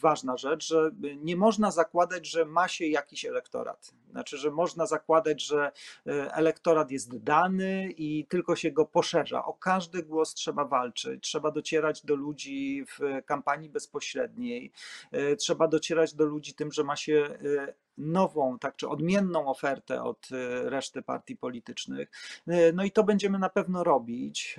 ważna 0.00 0.36
rzecz, 0.36 0.66
że 0.66 0.90
nie 1.16 1.36
można 1.36 1.70
zakładać, 1.70 2.26
że 2.26 2.44
ma 2.44 2.68
się 2.68 2.86
jakiś 2.86 3.24
elektorat. 3.24 3.92
Znaczy, 4.10 4.36
że 4.36 4.50
można 4.50 4.86
zakładać, 4.86 5.42
że 5.42 5.72
elektorat 6.32 6.90
jest 6.90 7.18
dany 7.18 7.90
i 7.96 8.11
tylko 8.28 8.56
się 8.56 8.70
go 8.70 8.86
poszerza. 8.86 9.44
O 9.44 9.54
każdy 9.54 10.02
głos 10.02 10.34
trzeba 10.34 10.64
walczyć, 10.64 11.24
trzeba 11.24 11.50
docierać 11.50 12.04
do 12.04 12.14
ludzi 12.14 12.84
w 12.88 13.24
kampanii 13.26 13.70
bezpośredniej, 13.70 14.72
e, 15.12 15.36
trzeba 15.36 15.68
docierać 15.68 16.14
do 16.14 16.24
ludzi 16.24 16.54
tym, 16.54 16.72
że 16.72 16.84
ma 16.84 16.96
się 16.96 17.14
e, 17.14 17.74
nową, 17.98 18.58
tak 18.58 18.76
czy 18.76 18.88
odmienną 18.88 19.46
ofertę 19.46 20.02
od 20.02 20.28
e, 20.32 20.70
reszty 20.70 21.02
partii 21.02 21.36
politycznych. 21.36 22.10
No 22.74 22.84
i 22.84 22.90
to 22.90 23.04
będziemy 23.04 23.38
na 23.38 23.48
pewno 23.48 23.84
robić. 23.84 24.56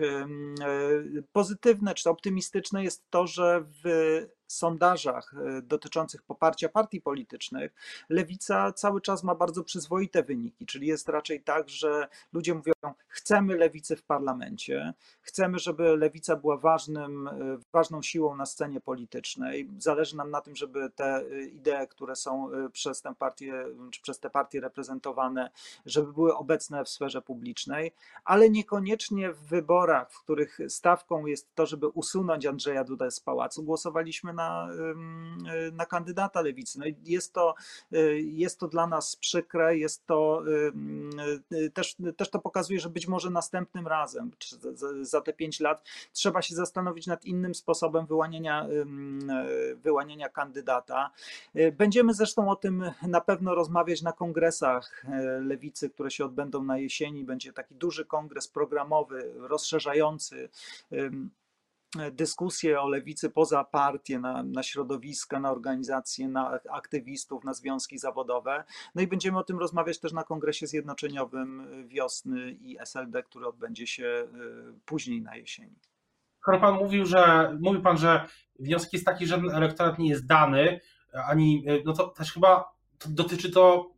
Pozytywne 1.32 1.94
czy 1.94 2.10
optymistyczne 2.10 2.84
jest 2.84 3.10
to, 3.10 3.28
że 3.28 3.64
w 3.84 3.84
sondażach 4.48 5.34
e, 5.34 5.62
dotyczących 5.62 6.24
poparcia 6.24 6.70
partii 6.70 7.02
politycznych, 7.02 7.74
lewica 8.10 8.72
cały 8.72 9.02
czas 9.02 9.24
ma 9.24 9.36
bardzo 9.36 9.64
przyzwoite 9.64 10.24
wyniki, 10.24 10.66
czyli 10.66 10.88
jest 10.88 11.10
raczej 11.10 11.42
tak, 11.42 11.70
że 11.70 12.08
ludzie 12.34 12.54
mówią, 12.54 12.74
chcemy 13.08 13.56
lewicy 13.56 13.96
w 13.96 14.04
parlamencie, 14.04 14.94
chcemy, 15.22 15.60
żeby 15.60 15.98
lewica 15.98 16.36
była 16.36 16.58
ważnym, 16.58 17.28
e, 17.28 17.58
ważną 17.74 18.02
siłą 18.02 18.36
na 18.36 18.46
scenie 18.46 18.82
politycznej. 18.82 19.70
Zależy 19.78 20.18
nam 20.18 20.32
na 20.32 20.42
tym, 20.42 20.56
żeby 20.56 20.90
te 20.90 21.06
e, 21.06 21.44
idee, 21.44 21.88
które 21.90 22.16
są 22.16 22.50
przez 22.72 23.02
tę 23.02 23.16
partię, 23.16 23.66
czy 23.92 24.02
przez 24.02 24.20
te 24.20 24.30
partie 24.30 24.62
reprezentowane, 24.62 25.50
żeby 25.86 26.14
były 26.14 26.36
obecne 26.36 26.84
w 26.84 26.90
sferze 26.90 27.22
publicznej, 27.22 27.94
ale 28.26 28.50
niekoniecznie 28.50 29.32
w 29.32 29.40
wyborach, 29.40 30.12
w 30.12 30.24
których 30.24 30.60
stawką 30.68 31.26
jest 31.26 31.56
to, 31.56 31.66
żeby 31.66 31.88
usunąć 31.88 32.46
Andrzeja 32.46 32.84
Dudę 32.84 33.12
z 33.12 33.20
pałacu, 33.20 33.64
głosowaliśmy 33.64 34.33
na 34.34 34.44
na, 34.44 34.70
na 35.74 35.86
kandydata 35.86 36.42
lewicy. 36.42 36.80
No 36.80 36.86
i 36.86 36.96
jest 37.04 37.34
to, 37.34 37.56
y, 37.94 38.22
jest 38.22 38.60
to 38.60 38.68
dla 38.68 38.88
nas 38.88 39.16
przykre, 39.16 39.78
jest 39.78 40.06
to 40.06 40.44
y, 41.52 41.70
też, 41.70 41.96
też 42.18 42.30
to 42.30 42.40
pokazuje, 42.40 42.80
że 42.80 42.90
być 42.90 43.08
może 43.08 43.30
następnym 43.30 43.88
razem, 43.88 44.32
czy 44.38 44.58
za 45.02 45.22
te 45.22 45.34
pięć 45.34 45.60
lat, 45.60 45.84
trzeba 46.14 46.42
się 46.42 46.56
zastanowić 46.56 47.08
nad 47.08 47.26
innym 47.26 47.56
sposobem 47.56 48.06
wyłaniania, 48.06 48.68
wyłaniania 49.76 50.30
kandydata. 50.30 51.12
Y, 51.56 51.72
będziemy 51.72 52.14
zresztą 52.14 52.50
o 52.50 52.56
tym 52.56 52.92
na 53.08 53.22
pewno 53.22 53.56
rozmawiać 53.56 54.02
na 54.02 54.12
kongresach 54.12 55.06
lewicy, 55.42 55.90
które 55.90 56.12
się 56.12 56.26
odbędą 56.26 56.64
na 56.64 56.78
jesieni. 56.78 57.24
Będzie 57.24 57.54
taki 57.54 57.76
duży 57.76 58.06
kongres 58.06 58.48
programowy, 58.48 59.34
rozszerzający 59.38 60.50
dyskusje 62.12 62.82
o 62.82 62.88
lewicy 62.88 63.30
poza 63.30 63.64
partię, 63.64 64.20
na, 64.20 64.44
na 64.44 64.64
środowiska, 64.64 65.40
na 65.40 65.52
organizacje, 65.52 66.28
na 66.28 66.60
aktywistów, 66.72 67.44
na 67.44 67.54
związki 67.54 67.98
zawodowe. 67.98 68.64
No 68.96 69.02
i 69.02 69.08
będziemy 69.08 69.38
o 69.38 69.44
tym 69.44 69.60
rozmawiać 69.60 70.00
też 70.00 70.14
na 70.14 70.24
Kongresie 70.24 70.68
Zjednoczeniowym 70.68 71.68
wiosny 71.88 72.52
i 72.52 72.78
SLD, 72.80 73.24
który 73.24 73.48
odbędzie 73.48 73.88
się 73.88 74.06
y, 74.06 74.28
później 74.86 75.22
na 75.22 75.36
jesieni. 75.36 75.80
Skoro 76.42 76.60
pan 76.60 76.76
mówił, 76.76 77.06
że 77.06 77.54
mówi 77.60 77.80
pan, 77.80 77.98
że 77.98 78.28
wniosek 78.60 78.94
jest 78.94 79.06
taki, 79.06 79.28
że 79.28 79.36
elektorat 79.36 80.00
nie 80.00 80.10
jest 80.10 80.26
dany, 80.26 80.80
ani 81.28 81.70
y, 81.70 81.84
no 81.86 81.94
to 81.94 82.08
też 82.08 82.34
chyba 82.34 82.74
dotyczy 83.06 83.52
to 83.52 83.92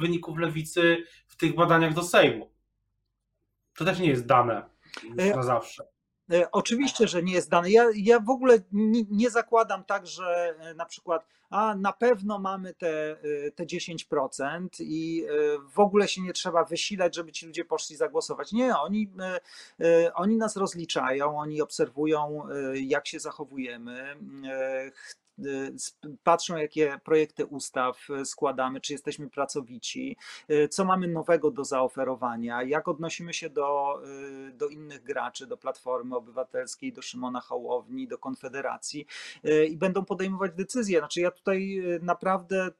wyników 0.00 0.38
lewicy 0.38 1.04
w 1.26 1.36
tych 1.36 1.54
badaniach 1.54 1.94
do 1.94 2.02
Sejmu. 2.02 2.52
To 3.76 3.84
też 3.84 3.98
nie 3.98 4.08
jest 4.08 4.26
dane 4.26 4.70
już 5.04 5.36
na 5.36 5.42
zawsze. 5.42 5.97
E, 6.32 6.50
oczywiście, 6.50 7.08
że 7.08 7.22
nie 7.22 7.32
jest 7.32 7.50
dane. 7.50 7.70
Ja, 7.70 7.84
ja 7.94 8.20
w 8.20 8.30
ogóle 8.30 8.58
nie, 8.72 9.02
nie, 9.10 9.30
zakładam 9.30 9.84
tak, 9.84 10.06
że 10.06 10.54
e, 10.58 10.74
na 10.74 10.86
przykład 10.86 11.26
a 11.50 11.74
na 11.74 11.92
pewno 11.92 12.38
mamy 12.38 12.74
te, 12.74 13.10
e, 13.10 13.50
te 13.50 13.64
10% 13.64 14.68
i 14.80 15.26
w 15.74 15.80
ogóle 15.80 16.08
się 16.08 16.22
nie 16.22 16.32
trzeba 16.32 16.64
wysilać, 16.64 17.16
żeby 17.16 17.32
ci 17.32 17.46
ludzie 17.46 17.64
poszli 17.64 17.96
zagłosować. 17.96 18.52
Nie, 18.52 18.76
oni, 18.76 19.10
oni 20.14 20.36
nas 20.36 20.56
rozliczają, 20.56 21.38
oni 21.38 21.62
obserwują, 21.62 22.48
jak 22.74 23.06
się 23.06 23.20
zachowujemy 23.20 24.16
patrzą, 26.24 26.56
jakie 26.56 27.00
projekty 27.04 27.46
ustaw 27.46 28.10
y, 28.10 28.24
składamy, 28.24 28.80
czy 28.80 28.92
jesteśmy 28.92 29.30
pracowici, 29.30 30.16
y, 30.50 30.68
co 30.68 30.84
mamy 30.84 31.08
nowego 31.08 31.50
do 31.50 31.64
zaoferowania, 31.64 32.62
jak 32.62 32.88
odnosimy 32.88 33.34
się 33.34 33.50
do, 33.50 34.02
do 34.52 34.68
innych 34.68 35.02
graczy, 35.02 35.46
do 35.46 35.56
Platformy 35.56 36.16
Obywatelskiej, 36.16 36.92
do 36.92 37.02
Szymona 37.02 37.40
Hołowni, 37.40 38.08
do 38.08 38.18
Konfederacji 38.18 39.06
i 39.70 39.76
będą 39.76 40.04
podejmować 40.04 40.52
decyzje. 40.54 40.98
Znaczy, 40.98 41.20
ja 41.20 41.30
tutaj 41.30 41.82
naprawdę 42.02 42.70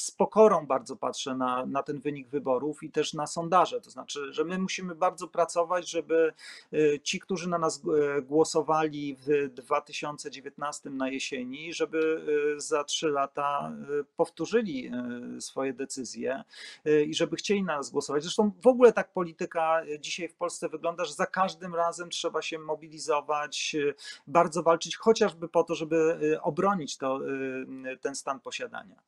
z 0.00 0.10
pokorą 0.10 0.66
bardzo 0.66 0.96
patrzę 0.96 1.34
na, 1.34 1.66
na 1.66 1.82
ten 1.82 2.00
wynik 2.00 2.28
wyborów 2.28 2.82
i 2.82 2.90
też 2.90 3.14
na 3.14 3.26
sondaże. 3.26 3.80
To 3.80 3.90
znaczy, 3.90 4.32
że 4.32 4.44
my 4.44 4.58
musimy 4.58 4.94
bardzo 4.94 5.28
pracować, 5.28 5.90
żeby 5.90 6.32
ci, 7.02 7.20
którzy 7.20 7.48
na 7.48 7.58
nas 7.58 7.82
głosowali 8.22 9.16
w 9.26 9.48
2019 9.48 10.90
na 10.90 11.08
jesieni, 11.10 11.57
żeby 11.72 12.24
y, 12.56 12.60
za 12.60 12.84
trzy 12.84 13.08
lata 13.08 13.72
y, 14.00 14.04
powtórzyli 14.16 14.90
y, 15.36 15.40
swoje 15.40 15.72
decyzje 15.72 16.42
i 17.06 17.14
żeby 17.14 17.36
chcieli 17.36 17.62
na 17.62 17.76
nas 17.76 17.90
głosować. 17.90 18.22
Zresztą 18.22 18.52
w 18.62 18.66
ogóle 18.66 18.92
tak 18.92 19.12
polityka 19.12 19.82
dzisiaj 20.00 20.28
w 20.28 20.34
Polsce 20.34 20.68
wygląda, 20.68 21.04
że 21.04 21.12
za 21.12 21.26
każdym 21.26 21.74
razem 21.74 22.10
trzeba 22.10 22.42
się 22.42 22.58
mobilizować, 22.58 23.76
bardzo 24.26 24.62
walczyć, 24.62 24.96
chociażby 24.96 25.48
po 25.48 25.64
to, 25.64 25.74
żeby 25.74 26.18
obronić 26.42 26.96
to, 26.96 27.20
ten 28.00 28.14
stan 28.14 28.40
posiadania. 28.40 29.00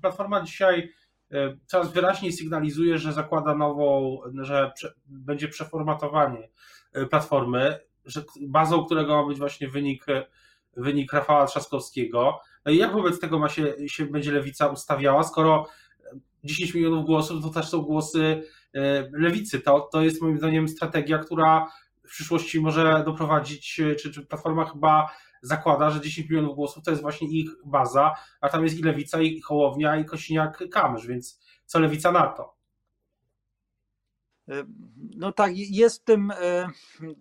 Platforma 0.00 0.42
dzisiaj 0.42 0.92
coraz 1.66 1.92
wyraźniej 1.92 2.32
sygnalizuje, 2.32 2.98
że 2.98 3.12
zakłada 3.12 3.54
nową, 3.54 4.18
że 4.40 4.72
będzie 5.06 5.48
przeformatowanie 5.48 6.48
platformy 7.10 7.80
że 8.06 8.24
bazą 8.40 8.84
którego 8.84 9.22
ma 9.22 9.28
być 9.28 9.38
właśnie 9.38 9.68
wynik, 9.68 10.06
wynik 10.76 11.12
Rafała 11.12 11.46
Trzaskowskiego. 11.46 12.40
No 12.64 12.72
jak 12.72 12.92
wobec 12.92 13.20
tego 13.20 13.38
ma 13.38 13.48
się, 13.48 13.74
się 13.86 14.06
będzie 14.06 14.32
lewica 14.32 14.66
ustawiała, 14.66 15.22
skoro 15.22 15.66
10 16.44 16.74
milionów 16.74 17.06
głosów 17.06 17.42
to 17.42 17.50
też 17.50 17.68
są 17.68 17.82
głosy 17.82 18.42
e, 18.74 19.08
lewicy. 19.12 19.60
To, 19.60 19.80
to 19.80 20.02
jest 20.02 20.22
moim 20.22 20.38
zdaniem 20.38 20.68
strategia, 20.68 21.18
która 21.18 21.66
w 22.04 22.08
przyszłości 22.08 22.60
może 22.60 23.02
doprowadzić, 23.06 23.74
czy, 23.74 23.96
czy 23.96 24.26
Platforma 24.26 24.64
chyba 24.64 25.10
zakłada, 25.42 25.90
że 25.90 26.00
10 26.00 26.30
milionów 26.30 26.56
głosów 26.56 26.84
to 26.84 26.90
jest 26.90 27.02
właśnie 27.02 27.28
ich 27.28 27.50
baza, 27.64 28.14
a 28.40 28.48
tam 28.48 28.64
jest 28.64 28.78
i 28.78 28.82
Lewica, 28.82 29.20
i 29.20 29.40
Hołownia, 29.40 29.96
i 29.96 30.04
Kosiniak-Kamysz, 30.04 31.06
więc 31.06 31.40
co 31.66 31.78
Lewica 31.78 32.12
na 32.12 32.26
to? 32.26 32.55
No 35.16 35.32
tak, 35.32 35.52
jest 35.56 36.02
w 36.02 36.04
tym 36.04 36.30
e, 36.30 36.68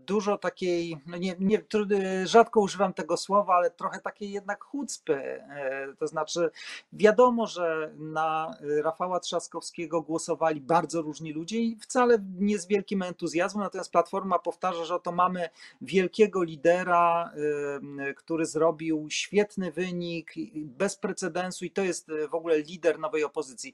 dużo 0.07 0.37
takiej, 0.37 0.97
no 1.07 1.17
nie, 1.17 1.35
nie, 1.39 1.61
rzadko 2.25 2.61
używam 2.61 2.93
tego 2.93 3.17
słowa, 3.17 3.55
ale 3.55 3.71
trochę 3.71 3.99
takiej 3.99 4.31
jednak 4.31 4.63
chucpy. 4.63 5.43
To 5.99 6.07
znaczy, 6.07 6.49
wiadomo, 6.93 7.47
że 7.47 7.93
na 7.97 8.57
Rafała 8.83 9.19
Trzaskowskiego 9.19 10.01
głosowali 10.01 10.61
bardzo 10.61 11.01
różni 11.01 11.33
ludzie 11.33 11.59
i 11.59 11.77
wcale 11.81 12.17
nie 12.39 12.59
z 12.59 12.67
wielkim 12.67 13.01
entuzjazmem, 13.01 13.63
natomiast 13.63 13.91
Platforma 13.91 14.39
powtarza, 14.39 14.85
że 14.85 14.95
oto 14.95 15.11
mamy 15.11 15.49
wielkiego 15.81 16.43
lidera, 16.43 17.31
który 18.15 18.45
zrobił 18.45 19.07
świetny 19.09 19.71
wynik, 19.71 20.33
bez 20.55 20.95
precedensu 20.95 21.65
i 21.65 21.71
to 21.71 21.83
jest 21.83 22.11
w 22.31 22.35
ogóle 22.35 22.59
lider 22.59 22.99
nowej 22.99 23.23
opozycji. 23.23 23.73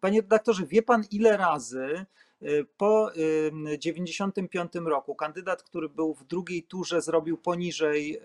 Panie 0.00 0.20
redaktorze, 0.20 0.66
wie 0.66 0.82
pan 0.82 1.04
ile 1.10 1.36
razy 1.36 2.06
Y, 2.33 2.33
po 2.76 3.10
1995 3.10 4.72
roku 4.74 5.14
kandydat, 5.14 5.62
który 5.62 5.88
był 5.88 6.14
w 6.14 6.24
drugiej 6.24 6.62
turze, 6.62 7.02
zrobił 7.02 7.38
poniżej 7.38 8.20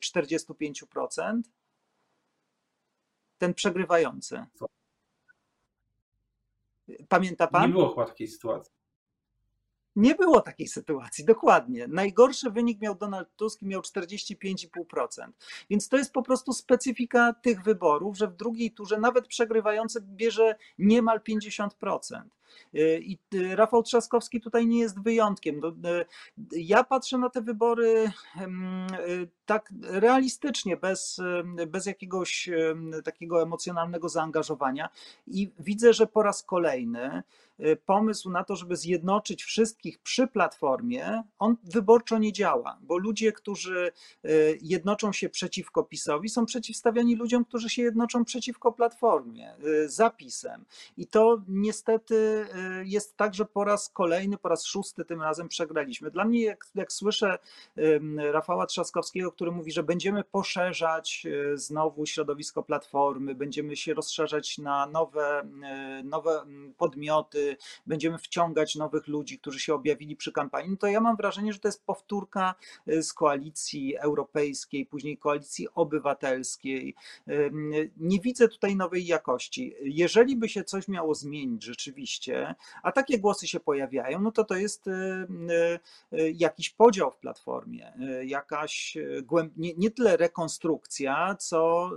45%. 0.00 1.40
Ten 3.38 3.54
przegrywający. 3.54 4.44
Pamięta 7.08 7.46
pan? 7.46 7.66
Nie 7.66 7.72
było 7.72 7.88
chyba 7.90 8.06
takiej 8.06 8.28
sytuacji. 8.28 8.76
Nie 9.96 10.14
było 10.14 10.40
takiej 10.40 10.68
sytuacji, 10.68 11.24
dokładnie. 11.24 11.88
Najgorszy 11.88 12.50
wynik 12.50 12.80
miał 12.80 12.94
Donald 12.94 13.28
Tusk 13.36 13.62
i 13.62 13.66
miał 13.66 13.80
45,5%. 13.80 15.28
Więc 15.70 15.88
to 15.88 15.96
jest 15.96 16.12
po 16.12 16.22
prostu 16.22 16.52
specyfika 16.52 17.32
tych 17.32 17.62
wyborów, 17.62 18.16
że 18.16 18.28
w 18.28 18.36
drugiej 18.36 18.70
turze 18.70 18.98
nawet 18.98 19.26
przegrywający 19.26 20.00
bierze 20.00 20.56
niemal 20.78 21.20
50%. 21.20 22.22
Y, 22.74 23.00
I 23.04 23.18
y, 23.34 23.56
Rafał 23.56 23.82
Trzaskowski 23.82 24.40
tutaj 24.40 24.66
nie 24.66 24.78
jest 24.78 25.02
wyjątkiem. 25.02 25.60
No, 25.60 25.68
y, 25.68 26.06
ja 26.52 26.84
patrzę 26.84 27.18
na 27.18 27.30
te 27.30 27.40
wybory 27.40 28.12
tak 29.46 29.72
realistycznie, 29.82 30.76
bez, 30.76 31.20
bez 31.66 31.86
jakiegoś 31.86 32.50
takiego 33.04 33.42
emocjonalnego 33.42 34.08
zaangażowania 34.08 34.88
i 35.26 35.50
widzę, 35.58 35.92
że 35.92 36.06
po 36.06 36.22
raz 36.22 36.42
kolejny 36.42 37.22
pomysł 37.86 38.30
na 38.30 38.44
to, 38.44 38.56
żeby 38.56 38.76
zjednoczyć 38.76 39.44
wszystkich 39.44 39.98
przy 39.98 40.26
platformie, 40.26 41.22
on 41.38 41.56
wyborczo 41.64 42.18
nie 42.18 42.32
działa, 42.32 42.78
bo 42.82 42.98
ludzie, 42.98 43.32
którzy 43.32 43.92
jednoczą 44.62 45.12
się 45.12 45.28
przeciwko 45.28 45.84
PiSowi, 45.84 46.28
są 46.28 46.46
przeciwstawiani 46.46 47.16
ludziom, 47.16 47.44
którzy 47.44 47.70
się 47.70 47.82
jednoczą 47.82 48.24
przeciwko 48.24 48.72
platformie, 48.72 49.54
zapisem. 49.86 50.64
I 50.96 51.06
to 51.06 51.42
niestety 51.48 52.35
Y, 52.36 52.84
jest 52.84 53.16
tak, 53.16 53.34
że 53.34 53.44
po 53.44 53.64
raz 53.64 53.88
kolejny, 53.88 54.38
po 54.38 54.48
raz 54.48 54.64
szósty 54.64 55.04
tym 55.04 55.22
razem 55.22 55.48
przegraliśmy. 55.48 56.10
Dla 56.10 56.24
mnie, 56.24 56.44
jak, 56.44 56.66
jak 56.74 56.92
słyszę 56.92 57.38
Rafała 58.32 58.66
Trzaskowskiego, 58.66 59.32
który 59.32 59.50
mówi, 59.50 59.72
że 59.72 59.82
będziemy 59.82 60.24
poszerzać 60.24 61.26
y, 61.26 61.58
znowu 61.58 62.06
środowisko 62.06 62.62
platformy, 62.62 63.34
będziemy 63.34 63.76
się 63.76 63.94
rozszerzać 63.94 64.58
na 64.58 64.86
nowe, 64.86 65.42
y, 66.00 66.04
nowe 66.04 66.44
podmioty, 66.78 67.56
będziemy 67.86 68.18
wciągać 68.18 68.74
nowych 68.74 69.08
ludzi, 69.08 69.38
którzy 69.38 69.60
się 69.60 69.74
objawili 69.74 70.16
przy 70.16 70.32
kampanii, 70.32 70.70
no 70.70 70.76
to 70.76 70.86
ja 70.86 71.00
mam 71.00 71.16
wrażenie, 71.16 71.52
że 71.52 71.58
to 71.58 71.68
jest 71.68 71.84
powtórka 71.84 72.54
z 72.86 73.12
koalicji 73.12 73.96
europejskiej, 73.96 74.86
później 74.86 75.18
koalicji 75.18 75.68
obywatelskiej. 75.74 76.94
Nie 77.96 78.20
widzę 78.20 78.48
tutaj 78.48 78.76
nowej 78.76 79.06
jakości. 79.06 79.74
Jeżeli 79.82 80.36
by 80.36 80.48
się 80.48 80.64
coś 80.64 80.88
miało 80.88 81.14
zmienić 81.14 81.64
rzeczywiście, 81.64 82.25
a 82.82 82.92
takie 82.92 83.18
głosy 83.18 83.46
się 83.46 83.60
pojawiają, 83.60 84.20
no 84.20 84.32
to 84.32 84.44
to 84.44 84.56
jest 84.56 84.86
y, 84.86 84.90
y, 86.12 86.18
y, 86.18 86.32
jakiś 86.36 86.70
podział 86.70 87.10
w 87.10 87.18
platformie, 87.18 87.92
jakaś 88.24 88.98
nie, 89.56 89.74
nie 89.74 89.90
tyle 89.90 90.16
rekonstrukcja, 90.16 91.36
co 91.38 91.90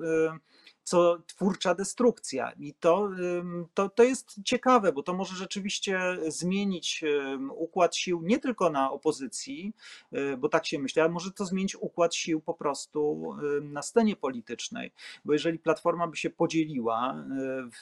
co 0.89 1.17
twórcza 1.27 1.75
destrukcja. 1.75 2.51
I 2.51 2.73
to, 2.73 3.09
to, 3.73 3.89
to 3.89 4.03
jest 4.03 4.39
ciekawe, 4.45 4.93
bo 4.93 5.03
to 5.03 5.13
może 5.13 5.35
rzeczywiście 5.35 5.99
zmienić 6.27 7.03
układ 7.55 7.95
sił 7.95 8.21
nie 8.21 8.39
tylko 8.39 8.69
na 8.69 8.91
opozycji, 8.91 9.73
y, 10.13 10.37
bo 10.37 10.49
tak 10.49 10.65
się 10.65 10.79
myśli, 10.79 11.01
ale 11.01 11.11
może 11.11 11.31
to 11.31 11.45
zmienić 11.45 11.75
układ 11.75 12.15
sił 12.15 12.41
po 12.41 12.53
prostu 12.53 13.33
na 13.61 13.81
scenie 13.81 14.15
politycznej. 14.15 14.91
Bo 15.25 15.33
jeżeli 15.33 15.59
Platforma 15.59 16.07
by 16.07 16.17
się 16.17 16.29
podzieliła 16.29 17.25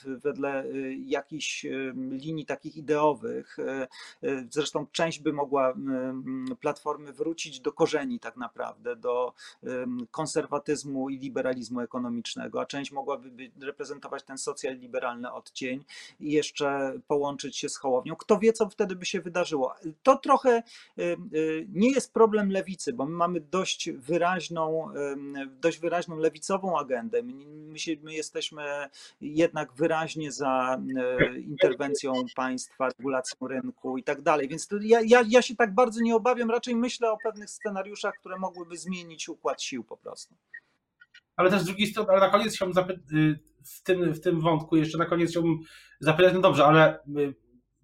y, 0.05 0.17
wedle 0.17 0.65
y, 0.65 0.95
jakichś 1.05 1.65
linii 2.11 2.45
takich 2.45 2.77
ideowych, 2.77 3.57
zresztą 4.49 4.85
część 4.91 5.19
by 5.19 5.33
mogła 5.33 5.73
Platformy 6.59 7.13
wrócić 7.13 7.59
do 7.59 7.71
korzeni 7.71 8.19
tak 8.19 8.37
naprawdę, 8.37 8.95
do 8.95 9.33
konserwatyzmu 10.11 11.09
i 11.09 11.17
liberalizmu 11.17 11.81
ekonomicznego, 11.81 12.61
a 12.61 12.65
część 12.65 12.91
mogłaby 12.97 13.51
reprezentować 13.61 14.23
ten 14.23 14.37
socjal-liberalny 14.37 15.33
odcień 15.33 15.83
i 16.19 16.31
jeszcze 16.31 16.99
połączyć 17.07 17.57
się 17.57 17.69
z 17.69 17.77
Hołownią. 17.77 18.15
Kto 18.15 18.39
wie, 18.39 18.53
co 18.53 18.69
wtedy 18.69 18.95
by 18.95 19.05
się 19.05 19.21
wydarzyło. 19.21 19.75
To 20.03 20.17
trochę 20.17 20.63
y, 20.99 21.17
y, 21.33 21.67
nie 21.69 21.91
jest 21.91 22.13
problem 22.13 22.51
lewicy, 22.51 22.93
bo 22.93 23.05
my 23.05 23.11
mamy 23.11 23.39
dość 23.41 23.91
wyraźną, 23.91 24.93
dość 25.61 25.79
wyraźną 25.79 26.17
lewicową 26.17 26.79
agendę. 26.79 27.23
My, 27.23 27.79
się, 27.79 27.91
my 28.03 28.13
jesteśmy 28.13 28.89
jednak 29.21 29.73
wyraźnie 29.73 30.31
za 30.31 30.81
y, 31.35 31.39
interwencją 31.39 32.13
państwa, 32.35 32.87
regulacją 32.87 33.47
rynku 33.47 33.97
i 33.97 34.03
tak 34.03 34.21
dalej. 34.21 34.47
Więc 34.47 34.67
ja, 34.81 35.01
ja, 35.05 35.23
ja 35.27 35.41
się 35.41 35.55
tak 35.55 35.73
bardzo 35.73 36.01
nie 36.01 36.15
obawiam, 36.15 36.51
raczej 36.51 36.75
myślę 36.75 37.11
o 37.11 37.17
pewnych 37.23 37.49
scenariuszach, 37.49 38.13
które 38.19 38.37
mogłyby 38.37 38.77
zmienić 38.77 39.29
układ 39.29 39.61
sił 39.61 39.83
po 39.83 39.97
prostu 39.97 40.35
ale 41.37 41.49
też 41.49 41.61
z 41.61 41.65
drugiej 41.65 41.87
strony, 41.87 42.09
ale 42.09 42.19
na 42.19 42.29
koniec 42.29 42.55
chciałbym 42.55 42.73
zapytać, 42.73 43.03
y, 43.13 43.39
w 43.65 43.83
tym, 43.83 44.13
w 44.13 44.21
tym 44.21 44.41
wątku 44.41 44.75
jeszcze 44.75 44.97
na 44.97 45.05
koniec 45.05 45.31
chciałbym 45.31 45.59
zapytać, 45.99 46.33
no 46.33 46.41
dobrze, 46.41 46.65
ale 46.65 46.99
y, 47.17 47.35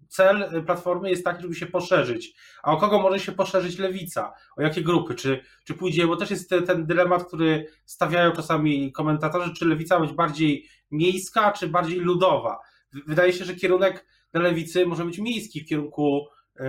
cel 0.08 0.64
Platformy 0.66 1.10
jest 1.10 1.24
taki, 1.24 1.42
żeby 1.42 1.54
się 1.54 1.66
poszerzyć. 1.66 2.34
A 2.62 2.72
o 2.72 2.76
kogo 2.76 2.98
może 2.98 3.18
się 3.18 3.32
poszerzyć 3.32 3.78
lewica? 3.78 4.32
O 4.56 4.62
jakie 4.62 4.82
grupy? 4.82 5.14
Czy, 5.14 5.40
czy 5.64 5.74
pójdzie, 5.74 6.06
bo 6.06 6.16
też 6.16 6.30
jest 6.30 6.50
ten, 6.66 6.86
dylemat, 6.86 7.24
który 7.24 7.66
stawiają 7.84 8.32
czasami 8.32 8.92
komentatorzy, 8.92 9.54
czy 9.54 9.66
lewica 9.66 10.00
być 10.00 10.12
bardziej 10.12 10.68
miejska, 10.90 11.52
czy 11.52 11.68
bardziej 11.68 11.98
ludowa? 11.98 12.58
Wydaje 13.06 13.32
się, 13.32 13.44
że 13.44 13.54
kierunek 13.54 14.06
dla 14.32 14.42
lewicy 14.42 14.86
może 14.86 15.04
być 15.04 15.18
miejski 15.18 15.60
w 15.60 15.68
kierunku 15.68 16.26
y, 16.56 16.62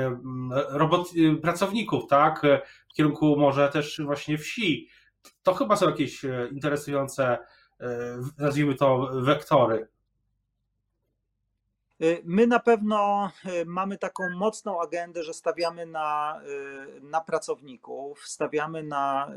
robot, 0.69 1.09
pracowników, 1.41 2.07
tak? 2.09 2.41
W 2.91 2.93
kierunku 2.95 3.35
może 3.37 3.69
też 3.69 4.01
właśnie 4.05 4.37
wsi 4.37 4.89
to 5.43 5.53
chyba 5.53 5.75
są 5.75 5.89
jakieś 5.89 6.25
e, 6.25 6.47
interesujące, 6.51 7.37
e, 7.79 7.87
nazwijmy 8.37 8.75
to, 8.75 9.09
wektory. 9.13 9.87
Y, 12.01 12.21
my 12.25 12.47
na 12.47 12.59
pewno 12.59 13.31
y, 13.45 13.65
mamy 13.65 13.97
taką 13.97 14.29
mocną 14.29 14.81
agendę, 14.81 15.23
że 15.23 15.33
stawiamy 15.33 15.85
na, 15.85 16.41
y, 16.97 17.01
na 17.01 17.21
pracowników, 17.21 18.27
stawiamy 18.27 18.83
na, 18.83 19.31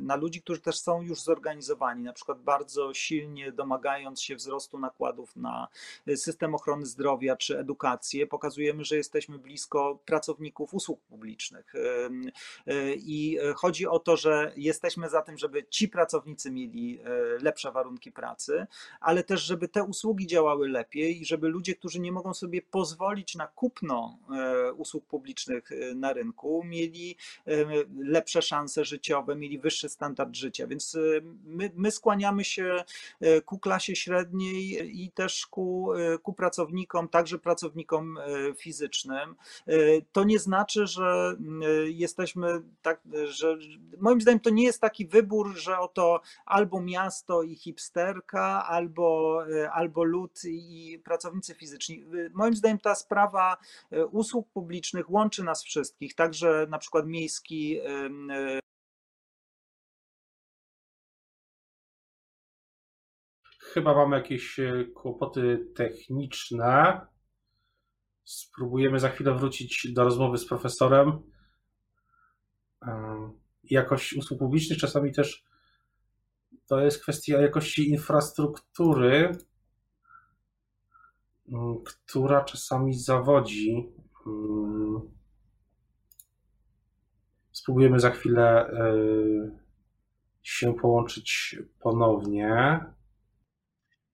na 0.00 0.16
ludzi, 0.16 0.42
którzy 0.42 0.60
też 0.60 0.78
są 0.78 1.02
już 1.02 1.20
zorganizowani, 1.20 2.02
na 2.02 2.12
przykład 2.12 2.42
bardzo 2.42 2.94
silnie 2.94 3.52
domagając 3.52 4.22
się 4.22 4.36
wzrostu 4.36 4.78
nakładów 4.78 5.36
na 5.36 5.68
system 6.16 6.54
ochrony 6.54 6.86
zdrowia 6.86 7.36
czy 7.36 7.58
edukację, 7.58 8.26
pokazujemy, 8.26 8.84
że 8.84 8.96
jesteśmy 8.96 9.38
blisko 9.38 9.98
pracowników 10.04 10.74
usług 10.74 11.00
publicznych. 11.00 11.72
I 12.96 13.38
chodzi 13.56 13.86
o 13.86 13.98
to, 13.98 14.16
że 14.16 14.52
jesteśmy 14.56 15.08
za 15.08 15.22
tym, 15.22 15.38
żeby 15.38 15.64
ci 15.70 15.88
pracownicy 15.88 16.50
mieli 16.50 17.00
lepsze 17.40 17.72
warunki 17.72 18.12
pracy, 18.12 18.66
ale 19.00 19.24
też, 19.24 19.42
żeby 19.42 19.68
te 19.68 19.84
usługi 19.84 20.26
działały 20.26 20.68
lepiej 20.68 21.20
i 21.20 21.24
żeby 21.24 21.48
ludzie, 21.48 21.74
którzy 21.74 22.01
nie 22.02 22.12
mogą 22.12 22.34
sobie 22.34 22.62
pozwolić 22.62 23.34
na 23.34 23.46
kupno 23.46 24.18
e, 24.30 24.72
usług 24.72 25.06
publicznych 25.06 25.72
e, 25.72 25.94
na 25.94 26.12
rynku, 26.12 26.62
mieli 26.64 27.16
e, 27.46 27.52
lepsze 27.98 28.42
szanse 28.42 28.84
życiowe, 28.84 29.36
mieli 29.36 29.58
wyższy 29.58 29.88
standard 29.88 30.34
życia. 30.34 30.66
Więc 30.66 30.96
my, 31.44 31.70
my 31.76 31.90
skłaniamy 31.90 32.44
się 32.44 32.84
ku 33.44 33.58
klasie 33.58 33.96
średniej 33.96 34.90
i 35.04 35.10
też 35.10 35.46
ku, 35.46 35.88
ku 36.22 36.32
pracownikom, 36.32 37.08
także 37.08 37.38
pracownikom 37.38 38.18
fizycznym. 38.56 39.34
To 40.12 40.24
nie 40.24 40.38
znaczy, 40.38 40.86
że 40.86 41.36
jesteśmy 41.84 42.62
tak, 42.82 43.00
że 43.24 43.56
moim 43.98 44.20
zdaniem 44.20 44.40
to 44.40 44.50
nie 44.50 44.64
jest 44.64 44.80
taki 44.80 45.06
wybór, 45.06 45.56
że 45.56 45.78
oto 45.78 46.20
albo 46.46 46.80
miasto 46.80 47.42
i 47.42 47.54
hipsterka, 47.54 48.66
albo, 48.66 49.42
albo 49.72 50.04
lud 50.04 50.40
i 50.44 51.00
pracownicy 51.04 51.54
fizyczni 51.54 51.91
moim 52.32 52.56
zdaniem 52.56 52.78
ta 52.78 52.94
sprawa 52.94 53.56
e, 53.90 54.06
usług 54.06 54.48
publicznych 54.52 55.10
łączy 55.10 55.44
nas 55.44 55.64
wszystkich, 55.64 56.14
także 56.14 56.66
na 56.70 56.78
przykład 56.78 57.06
miejski 57.06 57.78
e, 57.80 58.60
Chyba 63.58 63.94
mamy 63.94 64.16
jakieś 64.16 64.58
e, 64.58 64.84
kłopoty 64.94 65.66
techniczne. 65.74 67.00
Spróbujemy 68.24 69.00
za 69.00 69.08
chwilę 69.08 69.34
wrócić 69.34 69.92
do 69.92 70.04
rozmowy 70.04 70.38
z 70.38 70.46
profesorem. 70.46 71.22
Jakość 73.64 74.12
usług 74.12 74.38
publicznych 74.38 74.78
czasami 74.78 75.12
też 75.12 75.44
to 76.66 76.80
jest 76.80 77.02
kwestia 77.02 77.40
jakości 77.40 77.90
infrastruktury, 77.90 79.32
która 81.84 82.44
czasami 82.44 82.94
zawodzi. 82.94 83.88
Spróbujemy 87.52 88.00
za 88.00 88.10
chwilę 88.10 88.70
y, 88.70 89.58
się 90.42 90.74
połączyć 90.74 91.56
ponownie. 91.80 92.80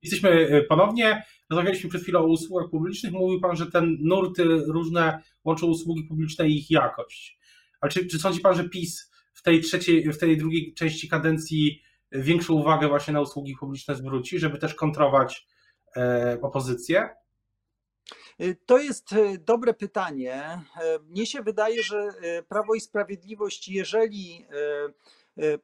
Jesteśmy 0.03 0.31
y, 0.31 0.67
ponownie. 0.69 1.23
Rozmawialiśmy 1.51 1.91
przed 1.91 2.03
chwilą 2.03 2.21
o 2.21 2.27
usługach 2.27 2.71
publicznych. 2.71 3.13
Mówił 3.13 3.41
Pan, 3.41 3.57
że 3.57 3.67
ten 3.67 3.97
nurty 4.01 4.45
różne 4.67 5.23
łączą 5.45 5.67
usługi 5.67 6.05
publiczne 6.05 6.49
i 6.49 6.59
ich 6.59 6.71
jakość. 6.71 7.39
Ale 7.81 7.93
czy, 7.93 8.07
czy 8.07 8.19
sądzi 8.19 8.41
Pan, 8.41 8.55
że 8.55 8.69
PiS 8.69 9.13
w 9.35 9.43
tej 9.43 9.61
trzeciej, 9.61 10.13
w 10.13 10.19
tej 10.19 10.37
drugiej 10.37 10.75
części 10.75 11.09
kadencji 11.09 11.83
większą 12.13 12.55
uwagę 12.55 12.89
właśnie 12.89 13.15
na 13.15 13.21
usługi 13.21 13.57
publiczne 13.61 13.95
zwróci, 13.95 14.39
żeby 14.39 14.59
też 14.59 14.75
kontrować 14.75 15.47
opozycję? 16.43 17.09
To 18.67 18.79
jest 18.79 19.13
e, 19.13 19.39
dobre 19.39 19.75
pytanie. 19.75 20.35
E, 20.43 20.63
mnie 20.99 21.27
się 21.27 21.43
wydaje, 21.43 21.83
że 21.83 22.09
Prawo 22.49 22.75
i 22.75 22.81
Sprawiedliwość, 22.81 23.69
jeżeli 23.69 24.47
Y, 24.53 24.93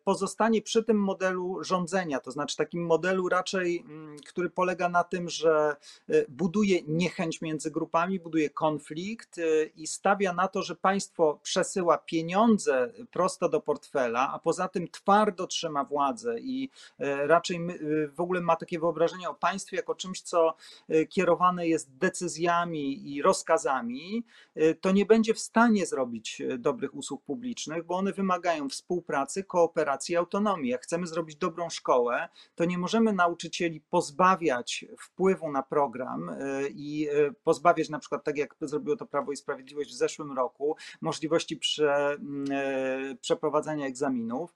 pozostanie 0.05 0.63
przy 0.63 0.85
tym 0.85 0.97
modelu 0.97 1.65
rządzenia, 1.65 2.21
to 2.21 2.31
znaczy 2.31 2.57
takim 2.57 2.87
modelu 2.87 3.29
raczej, 3.29 3.81
mm, 3.81 4.17
który 4.19 4.51
polega 4.51 4.89
na 4.89 5.05
tym, 5.05 5.29
że 5.29 5.77
y, 6.11 6.27
buduje 6.29 6.83
niechęć 6.87 7.41
między 7.41 7.71
grupami, 7.71 8.21
buduje 8.21 8.51
konflikt 8.51 9.39
y, 9.39 9.73
i 9.77 9.87
stawia 9.87 10.33
na 10.33 10.49
to, 10.49 10.63
że 10.63 10.77
państwo 10.77 11.39
przesyła 11.43 11.99
pieniądze 11.99 12.93
prosto 13.11 13.49
do 13.49 13.61
portfela, 13.61 14.31
a 14.33 14.39
poza 14.39 14.69
tym 14.69 14.89
twardo 14.89 15.47
trzyma 15.47 15.85
władzę 15.85 16.41
i 16.41 16.71
raczej 17.27 17.61
w 18.15 18.21
ogóle 18.21 18.41
ma 18.41 18.57
takie 18.57 18.79
wyobrażenie 18.79 19.29
o 19.29 19.35
państwie 19.35 19.77
jako 19.77 19.95
czymś, 19.95 20.21
co 20.21 20.57
kierowane 21.09 21.69
jest 21.69 21.97
decyzjami 21.97 23.13
i 23.13 23.23
rozkazami, 23.23 24.25
to 24.81 24.93
nie 24.93 25.07
będzie 25.07 25.35
w 25.35 25.39
stanie 25.39 25.87
zrobić 25.87 26.43
dobrych 26.59 26.95
usług 26.95 27.23
publicznych, 27.23 27.85
bo 27.85 27.97
one 27.97 28.13
wymagają 28.13 28.69
współpracy, 28.69 29.45
kooperacji, 29.45 29.64
kooperacji 29.65 30.13
i 30.13 30.17
autonomii. 30.17 30.71
Jak 30.71 30.83
chcemy 30.83 31.07
zrobić 31.07 31.37
dobrą 31.37 31.71
szkołę, 31.71 32.29
to 32.55 32.65
nie 32.65 32.79
możemy 32.79 33.13
nauczycieli 33.13 33.81
pozbawiać 33.81 34.85
wpływu 34.99 35.53
na 35.53 35.63
program 35.63 36.29
y, 36.29 36.69
i 36.75 37.09
y, 37.09 37.35
pozbawiać 37.45 37.89
na 37.89 37.99
przykład, 37.99 38.25
tak 38.25 38.37
jak 38.37 38.55
zrobiło 38.61 38.97
to 38.97 39.07
Prawo 39.07 39.33
i 39.33 39.37
Sprawiedliwość 39.37 39.91
w 39.91 39.95
zeszłym 39.95 40.33
roku, 40.33 40.77
możliwości 41.01 41.57
prze, 41.57 42.17
y, 43.13 43.17
przeprowadzania 43.17 43.87
egzaminów, 43.87 44.55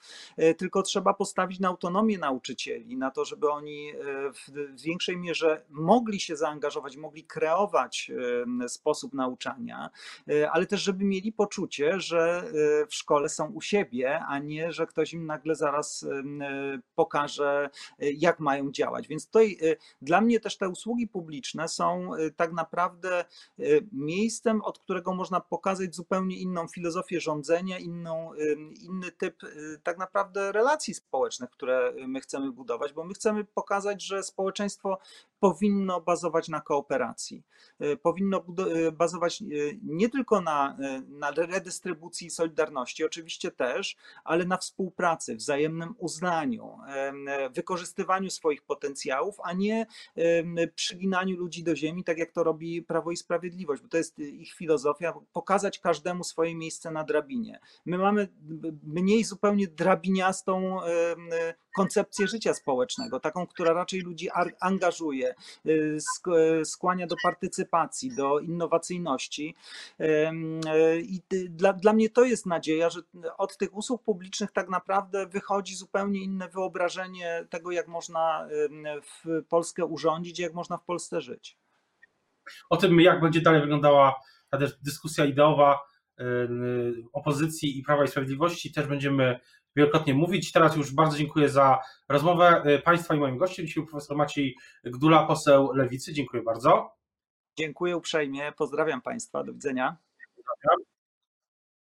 tylko 0.59 0.83
trzeba 0.83 1.15
postawić 1.15 1.61
na 1.61 1.69
autonomię 1.69 2.19
nauczycieli, 2.19 2.97
na 2.97 3.11
to, 3.11 3.25
żeby 3.25 3.51
oni 3.51 3.93
w 4.35 4.83
większej 4.83 5.17
mierze 5.17 5.63
mogli 5.71 6.21
się 6.21 6.37
zaangażować, 6.37 6.97
mogli 6.97 7.25
kreować 7.25 8.11
sposób 8.69 9.15
nauczania, 9.15 9.91
ale 10.53 10.67
też 10.67 10.83
żeby 10.83 11.05
mieli 11.05 11.33
poczucie, 11.33 12.01
że 12.01 12.51
w 12.89 12.95
szkole 12.95 13.29
są 13.29 13.51
u 13.51 13.61
siebie, 13.61 14.21
a 14.29 14.39
nie, 14.39 14.73
że 14.73 14.87
ktoś 14.87 14.98
im 15.13 15.27
nagle 15.27 15.55
zaraz 15.55 16.03
e, 16.03 16.23
pokaże, 16.95 17.71
e, 17.99 18.11
jak 18.11 18.41
mają 18.41 18.73
działać. 18.73 19.09
Więc 19.09 19.27
tutaj 19.27 19.59
e, 19.63 19.77
dla 20.03 20.21
mnie 20.21 20.41
też 20.41 20.57
te 20.57 20.69
usługi 20.69 21.09
publiczne 21.09 21.69
są 21.69 22.11
tak 22.37 22.53
naprawdę 22.53 23.25
miejscem, 23.93 24.63
od 24.63 24.79
którego 24.79 25.15
można 25.15 25.41
pokazać 25.41 25.95
zupełnie 25.95 26.37
inną 26.37 26.69
filozofię 26.69 27.21
rządzenia, 27.21 27.79
inną, 27.79 28.31
inny 28.81 29.13
typ 29.13 29.43
tak 29.83 29.99
naprawdę 29.99 30.53
relacji 30.53 30.95
społecznych, 30.95 31.51
które 31.51 31.93
my 32.09 32.21
chcemy 32.21 32.53
budować, 32.53 32.93
bo 32.93 33.05
my 33.05 33.15
chcemy 33.15 33.45
pokazać, 33.45 34.03
że 34.03 34.23
społeczeństwo 34.23 34.99
powinno 35.41 36.01
bazować 36.01 36.49
na 36.49 36.61
kooperacji. 36.61 37.43
Powinno 38.03 38.45
bazować 38.93 39.43
nie 39.83 40.09
tylko 40.09 40.41
na, 40.41 40.77
na 41.09 41.31
redystrybucji 41.31 42.31
solidarności, 42.31 43.05
oczywiście 43.05 43.51
też, 43.51 43.97
ale 44.25 44.45
na 44.45 44.57
współpracy 44.57 44.88
współpracy, 44.89 45.37
wzajemnym 45.37 45.95
uznaniu, 45.99 46.79
wykorzystywaniu 47.55 48.31
swoich 48.31 48.63
potencjałów, 48.63 49.37
a 49.45 49.53
nie 49.53 49.87
przyginaniu 50.75 51.37
ludzi 51.37 51.63
do 51.65 51.77
ziemi, 51.77 52.05
tak 52.05 52.19
jak 52.19 52.33
to 52.33 52.45
robi 52.45 52.83
Prawo 52.83 53.11
i 53.11 53.17
Sprawiedliwość, 53.17 53.83
bo 53.83 53.89
to 53.89 53.97
jest 53.97 54.19
ich 54.19 54.53
filozofia, 54.53 55.15
pokazać 55.33 55.79
każdemu 55.79 56.25
swoje 56.25 56.55
miejsce 56.55 56.91
na 56.91 57.05
drabinie. 57.05 57.61
My 57.87 57.99
mamy 57.99 58.29
mniej 58.83 59.25
zupełnie 59.25 59.67
drabiniastą 59.67 60.81
koncepcję 61.79 62.27
życia 62.29 62.55
społecznego, 62.55 63.21
taką, 63.21 63.47
która 63.47 63.73
raczej 63.73 64.01
ludzi 64.01 64.29
angażuje, 64.61 65.35
y, 65.67 65.99
skłania 66.65 67.07
do 67.07 67.17
partycypacji, 67.23 68.17
do 68.17 68.41
innowacyjności. 68.41 69.55
I 71.03 71.23
dla, 71.49 71.73
dla 71.73 71.93
mnie 71.93 72.11
to 72.11 72.25
jest 72.25 72.47
nadzieja, 72.47 72.91
że 72.91 73.01
od 73.39 73.57
tych 73.57 73.77
usług 73.77 74.03
publicznych 74.03 74.53
tak 74.53 74.69
naprawdę 74.69 74.78
wychodzi 75.29 75.75
zupełnie 75.75 76.21
inne 76.21 76.49
wyobrażenie 76.49 77.47
tego, 77.51 77.71
jak 77.71 77.89
można 77.89 78.49
w 79.03 79.45
Polskę 79.49 79.85
urządzić, 79.85 80.39
jak 80.39 80.55
można 80.55 80.77
w 80.77 80.85
Polsce 80.85 81.21
żyć. 81.21 81.59
O 82.71 82.77
tym, 82.77 83.01
jak 83.01 83.21
będzie 83.21 83.41
dalej 83.41 83.61
wyglądała 83.61 84.15
ta 84.51 84.59
dyskusja 84.83 85.25
ideowa 85.25 85.79
opozycji 87.13 87.79
i 87.79 87.83
Prawa 87.83 88.05
i 88.05 88.09
Sprawiedliwości, 88.09 88.73
też 88.73 88.87
będziemy 88.87 89.41
wielokrotnie 89.77 90.15
mówić. 90.15 90.53
Teraz 90.53 90.77
już 90.77 90.95
bardzo 90.95 91.19
dziękuję 91.19 91.49
za 91.49 91.79
rozmowę 92.09 92.63
y, 92.67 92.83
Państwa 92.83 93.15
i 93.15 93.19
moim 93.19 93.39
gościem. 93.39 93.67
Dzisiaj 93.67 93.87
profesor 93.87 94.17
Maciej 94.17 94.57
Gdula, 94.85 95.27
poseł 95.27 95.73
Lewicy. 95.73 96.13
Dziękuję 96.13 96.43
bardzo. 96.43 96.97
Dziękuję 97.59 97.97
uprzejmie. 97.97 98.53
Pozdrawiam 98.57 99.03
Państwa. 99.03 99.45
Do 99.45 99.53
widzenia. 99.53 99.97
Pozdrawiam. 100.37 100.88